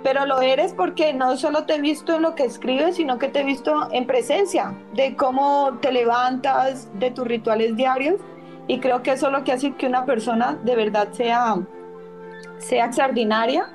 pero 0.04 0.26
lo 0.26 0.42
eres 0.42 0.74
porque 0.74 1.14
no 1.14 1.36
solo 1.38 1.66
te 1.66 1.76
he 1.76 1.82
visto 1.82 2.16
en 2.16 2.22
lo 2.22 2.36
que 2.36 2.44
escribes, 2.44 2.96
sino 2.96 3.18
que 3.18 3.28
te 3.28 3.42
he 3.42 3.44
visto 3.44 3.90
en 3.92 4.08
presencia, 4.08 4.74
de 4.94 5.16
cómo 5.16 5.78
te 5.82 5.92
levantas, 5.92 6.90
de 7.00 7.12
tus 7.12 7.28
rituales 7.28 7.76
diarios. 7.76 8.20
Y 8.68 8.80
creo 8.80 9.02
que 9.02 9.12
eso 9.12 9.28
es 9.28 9.34
lo 9.34 9.44
que 9.44 9.52
hace 9.52 9.74
que 9.74 9.88
una 9.88 10.06
persona 10.06 10.60
de 10.64 10.76
verdad 10.76 11.12
sea, 11.12 11.58
sea 12.60 12.86
extraordinaria 12.86 13.74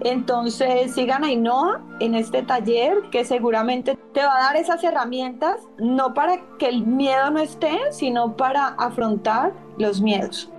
entonces 0.00 0.94
sigan 0.94 1.24
a 1.24 1.30
Inoa 1.30 1.80
en 2.00 2.14
este 2.14 2.42
taller 2.42 3.02
que 3.10 3.24
seguramente 3.24 3.96
te 4.12 4.24
va 4.24 4.36
a 4.36 4.42
dar 4.42 4.56
esas 4.56 4.82
herramientas, 4.84 5.60
no 5.78 6.14
para 6.14 6.38
que 6.58 6.68
el 6.68 6.86
miedo 6.86 7.30
no 7.30 7.40
esté, 7.40 7.78
sino 7.90 8.36
para 8.36 8.68
afrontar 8.78 9.52
los 9.78 10.00
miedos. 10.00 10.50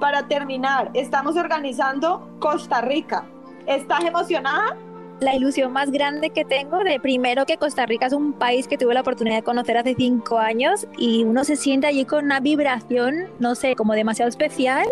Para 0.00 0.26
terminar, 0.28 0.90
estamos 0.94 1.36
organizando 1.36 2.28
Costa 2.40 2.80
Rica. 2.80 3.24
¿Estás 3.66 4.04
emocionada? 4.04 4.76
La 5.22 5.34
ilusión 5.34 5.72
más 5.72 5.90
grande 5.90 6.30
que 6.30 6.44
tengo 6.44 6.78
de 6.80 7.00
primero 7.00 7.46
que 7.46 7.56
Costa 7.56 7.86
Rica 7.86 8.06
es 8.06 8.12
un 8.12 8.32
país 8.32 8.68
que 8.68 8.76
tuve 8.76 8.94
la 8.94 9.00
oportunidad 9.00 9.36
de 9.36 9.42
conocer 9.42 9.76
hace 9.76 9.94
cinco 9.94 10.38
años 10.38 10.86
y 10.98 11.24
uno 11.24 11.44
se 11.44 11.56
siente 11.56 11.86
allí 11.86 12.04
con 12.04 12.24
una 12.24 12.40
vibración, 12.40 13.28
no 13.38 13.54
sé, 13.54 13.76
como 13.76 13.94
demasiado 13.94 14.28
especial 14.28 14.86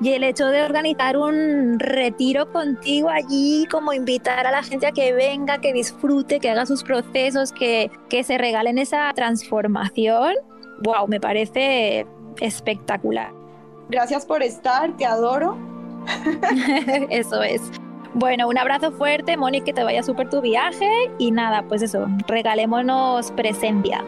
y 0.00 0.10
el 0.10 0.24
hecho 0.24 0.46
de 0.46 0.62
organizar 0.62 1.16
un 1.16 1.78
retiro 1.78 2.52
contigo 2.52 3.08
allí, 3.08 3.66
como 3.70 3.92
invitar 3.92 4.46
a 4.46 4.50
la 4.50 4.62
gente 4.62 4.86
a 4.86 4.92
que 4.92 5.12
venga, 5.12 5.58
que 5.58 5.72
disfrute, 5.72 6.40
que 6.40 6.50
haga 6.50 6.66
sus 6.66 6.82
procesos, 6.82 7.52
que, 7.52 7.90
que 8.08 8.24
se 8.24 8.38
regalen 8.38 8.78
esa 8.78 9.12
transformación, 9.14 10.34
wow, 10.82 11.06
me 11.08 11.20
parece 11.20 12.06
espectacular. 12.40 13.32
Gracias 13.88 14.26
por 14.26 14.42
estar, 14.42 14.96
te 14.96 15.06
adoro. 15.06 15.56
Eso 17.10 17.42
es. 17.42 17.62
Bueno, 18.14 18.48
un 18.48 18.58
abrazo 18.58 18.90
fuerte, 18.92 19.36
Moni, 19.36 19.60
que 19.60 19.72
te 19.72 19.84
vaya 19.84 20.02
súper 20.02 20.30
tu 20.30 20.40
viaje 20.40 20.88
y 21.18 21.30
nada, 21.30 21.62
pues 21.68 21.82
eso, 21.82 22.06
regalémonos 22.26 23.30
presencia. 23.32 24.02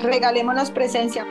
Regalémonos 0.00 0.70
presencia. 0.70 1.26